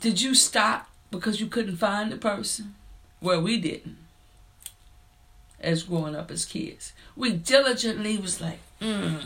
Did 0.00 0.20
you 0.20 0.34
stop 0.34 0.87
because 1.10 1.40
you 1.40 1.46
couldn't 1.46 1.76
find 1.76 2.12
the 2.12 2.16
person? 2.16 2.74
Well, 3.20 3.42
we 3.42 3.60
didn't. 3.60 3.96
As 5.60 5.82
growing 5.82 6.14
up 6.14 6.30
as 6.30 6.44
kids, 6.44 6.92
we 7.16 7.32
diligently 7.32 8.16
was 8.16 8.40
like, 8.40 8.60
mm, 8.80 9.20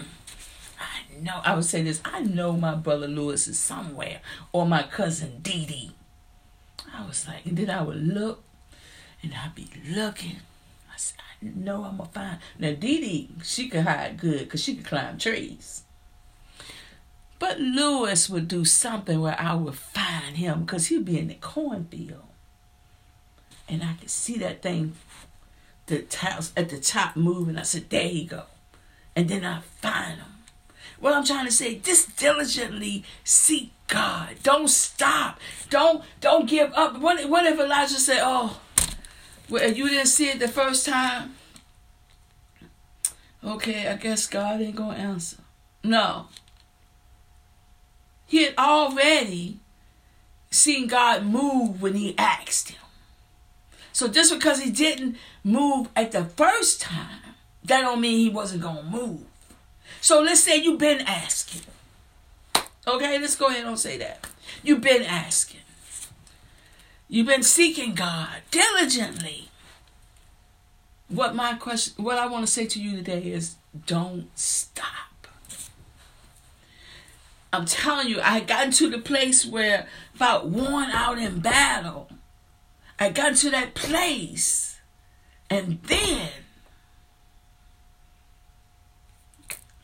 I 0.80 1.20
know. 1.20 1.40
I 1.44 1.54
would 1.54 1.66
say 1.66 1.82
this. 1.82 2.00
I 2.04 2.20
know 2.20 2.52
my 2.52 2.74
brother 2.74 3.06
Lewis 3.06 3.46
is 3.46 3.58
somewhere, 3.58 4.20
or 4.50 4.64
my 4.64 4.82
cousin 4.82 5.40
Dee 5.42 5.66
Dee. 5.66 5.92
I 6.94 7.06
was 7.06 7.26
like, 7.28 7.44
and 7.44 7.56
then 7.56 7.68
I 7.68 7.82
would 7.82 8.02
look, 8.02 8.42
and 9.22 9.34
I'd 9.34 9.54
be 9.54 9.68
looking. 9.88 10.36
I 10.90 10.96
said, 10.96 11.18
I 11.20 11.46
know 11.54 11.84
I'm 11.84 11.98
gonna 11.98 12.08
find. 12.08 12.38
Now 12.58 12.72
Dee 12.72 13.00
Dee, 13.00 13.30
she 13.42 13.68
could 13.68 13.82
hide 13.82 14.18
good 14.18 14.40
because 14.40 14.62
she 14.62 14.74
could 14.76 14.86
climb 14.86 15.18
trees. 15.18 15.82
But 17.42 17.58
Lewis 17.58 18.30
would 18.30 18.46
do 18.46 18.64
something 18.64 19.20
where 19.20 19.34
I 19.36 19.54
would 19.54 19.74
find 19.74 20.36
him 20.36 20.60
because 20.60 20.86
he'd 20.86 21.04
be 21.04 21.18
in 21.18 21.26
the 21.26 21.34
cornfield. 21.34 22.22
And 23.68 23.82
I 23.82 23.94
could 23.94 24.10
see 24.10 24.38
that 24.38 24.62
thing 24.62 24.94
the 25.86 26.06
house 26.18 26.52
at 26.56 26.68
the 26.68 26.78
top 26.78 27.16
moving. 27.16 27.58
I 27.58 27.62
said, 27.62 27.90
there 27.90 28.06
you 28.06 28.28
go. 28.28 28.44
And 29.16 29.28
then 29.28 29.44
I 29.44 29.58
find 29.58 30.18
him. 30.18 30.28
What 31.00 31.14
I'm 31.14 31.24
trying 31.24 31.46
to 31.46 31.50
say, 31.50 31.80
just 31.80 32.16
diligently 32.16 33.02
seek 33.24 33.72
God. 33.88 34.36
Don't 34.44 34.70
stop. 34.70 35.40
Don't 35.68 36.04
don't 36.20 36.48
give 36.48 36.72
up. 36.74 37.00
What, 37.00 37.28
what 37.28 37.44
if 37.44 37.58
Elijah 37.58 37.94
said, 37.94 38.20
oh, 38.22 38.60
well, 39.50 39.68
you 39.68 39.88
didn't 39.88 40.06
see 40.06 40.28
it 40.28 40.38
the 40.38 40.46
first 40.46 40.86
time? 40.86 41.34
Okay, 43.42 43.88
I 43.88 43.96
guess 43.96 44.28
God 44.28 44.60
ain't 44.60 44.76
to 44.76 44.84
answer. 44.84 45.38
No. 45.82 46.28
He 48.32 48.44
had 48.44 48.54
already 48.56 49.58
seen 50.50 50.86
God 50.86 51.26
move 51.26 51.82
when 51.82 51.92
he 51.92 52.16
asked 52.16 52.70
him. 52.70 52.80
So 53.92 54.08
just 54.08 54.32
because 54.32 54.62
he 54.62 54.70
didn't 54.70 55.18
move 55.44 55.90
at 55.94 56.12
the 56.12 56.24
first 56.24 56.80
time, 56.80 57.34
that 57.62 57.82
don't 57.82 58.00
mean 58.00 58.18
he 58.18 58.30
wasn't 58.30 58.62
going 58.62 58.76
to 58.76 58.82
move. 58.84 59.20
So 60.00 60.22
let's 60.22 60.40
say 60.40 60.56
you've 60.56 60.78
been 60.80 61.02
asking. 61.02 61.60
Okay, 62.86 63.20
let's 63.20 63.36
go 63.36 63.48
ahead 63.48 63.66
and 63.66 63.78
say 63.78 63.98
that. 63.98 64.26
You've 64.62 64.80
been 64.80 65.02
asking. 65.02 65.60
You've 67.10 67.26
been 67.26 67.42
seeking 67.42 67.94
God 67.94 68.40
diligently. 68.50 69.50
What 71.08 71.34
my 71.34 71.52
question 71.52 72.02
what 72.02 72.16
I 72.16 72.28
want 72.28 72.46
to 72.46 72.50
say 72.50 72.64
to 72.64 72.80
you 72.80 72.96
today 72.96 73.24
is 73.24 73.56
don't 73.86 74.30
stop. 74.34 75.01
I'm 77.52 77.66
telling 77.66 78.08
you, 78.08 78.20
I 78.20 78.40
got 78.40 78.72
to 78.74 78.88
the 78.88 78.98
place 78.98 79.44
where 79.44 79.86
I 80.14 80.18
felt 80.18 80.46
worn 80.46 80.90
out 80.90 81.18
in 81.18 81.40
battle. 81.40 82.10
I 82.98 83.10
got 83.10 83.36
to 83.36 83.50
that 83.50 83.74
place. 83.74 84.78
And 85.50 85.82
then 85.82 86.30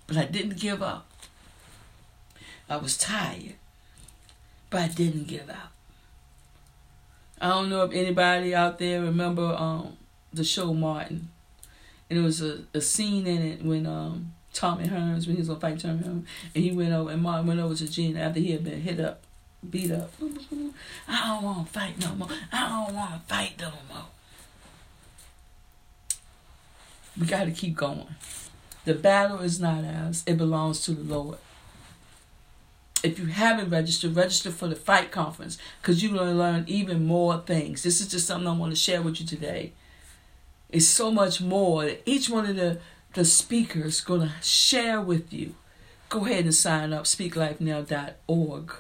but 0.09 0.17
I 0.17 0.25
didn't 0.25 0.59
give 0.59 0.83
up. 0.83 1.07
I 2.69 2.79
was 2.79 2.97
tired, 2.97 3.55
but 4.71 4.81
I 4.81 4.89
didn't 4.89 5.29
give 5.29 5.49
up. 5.49 5.73
I 7.41 7.49
don't 7.51 7.69
know 7.69 7.85
if 7.85 7.93
anybody 7.93 8.55
out 8.55 8.79
there 8.79 9.03
remember 9.03 9.55
um, 9.57 9.97
the 10.33 10.43
show 10.43 10.75
Martin. 10.75 11.29
And 12.11 12.19
it 12.19 12.23
was 12.23 12.43
a, 12.43 12.65
a 12.75 12.81
scene 12.81 13.27
in 13.27 13.43
it 13.43 13.63
when 13.63 13.87
um, 13.87 14.33
Tommy 14.53 14.87
Hearns, 14.89 15.27
when 15.27 15.37
he 15.37 15.41
was 15.41 15.49
gonna 15.49 15.61
fight 15.61 15.79
Tommy 15.79 16.01
Hearns, 16.01 16.25
and 16.55 16.65
he 16.65 16.73
went 16.73 16.93
over 16.93 17.11
and 17.11 17.23
Martin 17.23 17.47
went 17.47 17.61
over 17.61 17.75
to 17.75 17.89
Gene 17.89 18.17
after 18.17 18.41
he 18.41 18.53
had 18.53 18.65
been 18.65 18.81
hit 18.81 19.01
up, 19.01 19.23
beat 19.69 19.91
up. 19.91 20.11
I 21.09 21.29
don't 21.29 21.43
wanna 21.43 21.67
fight 21.67 21.99
no 21.99 22.15
more. 22.15 22.29
I 22.53 22.69
don't 22.69 22.95
wanna 22.95 23.23
fight 23.27 23.55
no 23.61 23.71
more. 23.93 24.07
We 27.19 27.27
gotta 27.27 27.51
keep 27.51 27.77
going. 27.77 28.15
The 28.85 28.95
battle 28.95 29.41
is 29.41 29.61
not 29.61 29.85
ours, 29.85 30.23
it 30.27 30.39
belongs 30.39 30.81
to 30.85 30.93
the 30.93 31.03
Lord. 31.03 31.39
If 33.03 33.19
you 33.19 33.27
haven't 33.27 33.71
registered, 33.71 34.17
register 34.17 34.51
for 34.51 34.67
the 34.67 34.75
fight 34.75 35.13
conference 35.13 35.59
because 35.81 36.03
you're 36.03 36.17
to 36.17 36.33
learn 36.33 36.65
even 36.67 37.07
more 37.07 37.39
things. 37.39 37.83
This 37.83 38.01
is 38.01 38.09
just 38.09 38.27
something 38.27 38.49
I 38.49 38.53
want 38.53 38.73
to 38.73 38.77
share 38.77 39.03
with 39.03 39.21
you 39.21 39.27
today. 39.27 39.73
It's 40.71 40.87
so 40.87 41.11
much 41.11 41.41
more 41.41 41.85
that 41.85 42.03
each 42.07 42.29
one 42.29 42.47
of 42.47 42.57
the, 42.57 42.81
the 43.19 43.25
speakers 43.25 44.01
going 44.01 44.21
to 44.21 44.33
share 44.43 45.01
with 45.01 45.33
you. 45.33 45.57
Go 46.09 46.25
ahead 46.25 46.45
and 46.45 46.55
sign 46.55 46.93
up, 46.93 47.03
speaklifenow.org. 47.03 48.73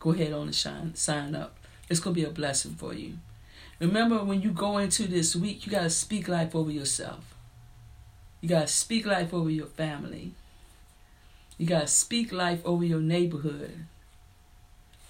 Go 0.00 0.10
ahead 0.10 0.32
on 0.32 0.42
and 0.42 0.54
shine, 0.54 0.96
sign 0.96 1.36
up. 1.36 1.54
It's 1.88 2.00
going 2.00 2.16
to 2.16 2.20
be 2.20 2.26
a 2.26 2.30
blessing 2.30 2.72
for 2.72 2.92
you. 2.92 3.18
Remember, 3.78 4.24
when 4.24 4.42
you 4.42 4.50
go 4.50 4.78
into 4.78 5.06
this 5.06 5.36
week, 5.36 5.64
you 5.64 5.70
got 5.70 5.82
to 5.82 5.90
speak 5.90 6.26
life 6.26 6.56
over 6.56 6.72
yourself. 6.72 7.32
You 8.40 8.48
got 8.48 8.62
to 8.62 8.66
speak 8.66 9.06
life 9.06 9.32
over 9.32 9.50
your 9.50 9.66
family. 9.66 10.32
You 11.56 11.68
got 11.68 11.82
to 11.82 11.86
speak 11.86 12.32
life 12.32 12.62
over 12.64 12.84
your 12.84 13.00
neighborhood. 13.00 13.84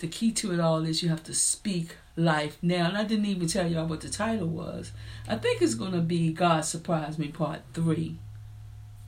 The 0.01 0.07
key 0.07 0.33
to 0.33 0.53
it 0.53 0.61
all 0.61 0.85
is 0.85 1.03
you 1.03 1.09
have 1.09 1.25
to 1.25 1.35
speak 1.35 1.97
life 2.15 2.59
now. 2.61 2.89
And 2.89 2.99
I 2.99 3.05
didn't 3.05 3.25
even 3.25 3.49
tell 3.49 3.67
y'all 3.67 3.87
what 3.87 4.03
the 4.03 4.11
title 4.11 4.49
was. 4.49 4.93
I 5.27 5.37
think 5.37 5.63
it's 5.63 5.75
going 5.75 5.93
to 5.93 6.03
be 6.03 6.31
God 6.31 6.67
Surprised 6.67 7.19
Me 7.19 7.29
Part 7.29 7.63
3. 7.73 8.19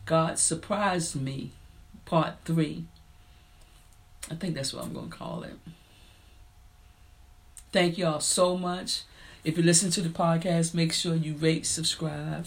God 0.09 0.39
Surprised 0.39 1.21
Me 1.21 1.51
Part 2.07 2.37
3. 2.47 2.83
I 4.31 4.35
think 4.37 4.55
that's 4.55 4.73
what 4.73 4.83
I'm 4.83 4.95
going 4.95 5.11
to 5.11 5.15
call 5.15 5.43
it. 5.43 5.59
Thank 7.73 7.99
y'all 7.99 8.21
so 8.21 8.57
much. 8.57 9.03
If 9.45 9.59
you 9.59 9.63
listen 9.63 9.91
to 9.91 10.01
the 10.01 10.09
podcast, 10.09 10.73
make 10.73 10.95
sure 10.95 11.15
you 11.15 11.35
rate, 11.35 11.67
subscribe, 11.67 12.47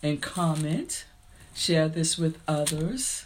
and 0.00 0.22
comment. 0.22 1.04
Share 1.56 1.88
this 1.88 2.16
with 2.16 2.38
others. 2.46 3.24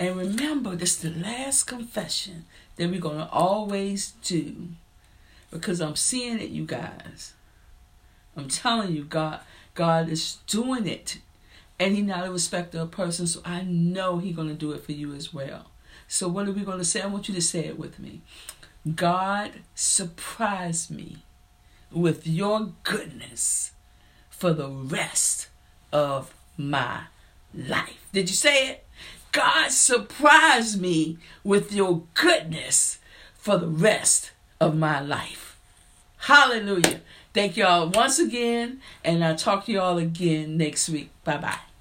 And 0.00 0.16
remember, 0.16 0.74
this 0.74 0.96
is 0.96 1.12
the 1.12 1.20
last 1.20 1.68
confession 1.68 2.46
that 2.74 2.90
we're 2.90 2.98
going 2.98 3.18
to 3.18 3.30
always 3.30 4.14
do. 4.24 4.70
Because 5.52 5.80
I'm 5.80 5.94
seeing 5.94 6.40
it, 6.40 6.50
you 6.50 6.66
guys. 6.66 7.34
I'm 8.36 8.48
telling 8.48 8.92
you, 8.92 9.04
God, 9.04 9.38
God 9.76 10.08
is 10.08 10.38
doing 10.48 10.88
it. 10.88 11.18
And 11.78 11.94
He's 11.94 12.04
not 12.04 12.26
a 12.26 12.30
respecter 12.30 12.78
of 12.78 12.84
a 12.84 12.90
person, 12.90 13.26
so 13.26 13.40
I 13.44 13.62
know 13.62 14.18
He's 14.18 14.36
going 14.36 14.48
to 14.48 14.54
do 14.54 14.72
it 14.72 14.84
for 14.84 14.92
you 14.92 15.12
as 15.14 15.32
well. 15.34 15.70
So 16.08 16.28
what 16.28 16.48
are 16.48 16.52
we 16.52 16.62
going 16.62 16.78
to 16.78 16.84
say? 16.84 17.02
I 17.02 17.06
want 17.06 17.28
you 17.28 17.34
to 17.34 17.42
say 17.42 17.64
it 17.64 17.78
with 17.78 17.98
me. 17.98 18.20
God 18.94 19.52
surprised 19.74 20.90
me 20.90 21.18
with 21.90 22.26
your 22.26 22.72
goodness 22.82 23.72
for 24.28 24.52
the 24.52 24.68
rest 24.68 25.48
of 25.92 26.34
my 26.56 27.04
life. 27.54 28.06
Did 28.12 28.28
you 28.28 28.34
say 28.34 28.68
it? 28.68 28.86
God 29.32 29.70
surprised 29.70 30.80
me 30.80 31.18
with 31.42 31.72
your 31.72 32.02
goodness 32.14 32.98
for 33.34 33.56
the 33.56 33.68
rest 33.68 34.32
of 34.60 34.76
my 34.76 35.00
life. 35.00 35.58
Hallelujah. 36.18 37.00
Thank 37.34 37.56
y'all 37.56 37.88
once 37.88 38.20
again, 38.20 38.80
and 39.04 39.24
I'll 39.24 39.34
talk 39.34 39.66
to 39.66 39.72
y'all 39.72 39.98
again 39.98 40.56
next 40.56 40.88
week. 40.88 41.10
Bye 41.24 41.38
bye. 41.38 41.73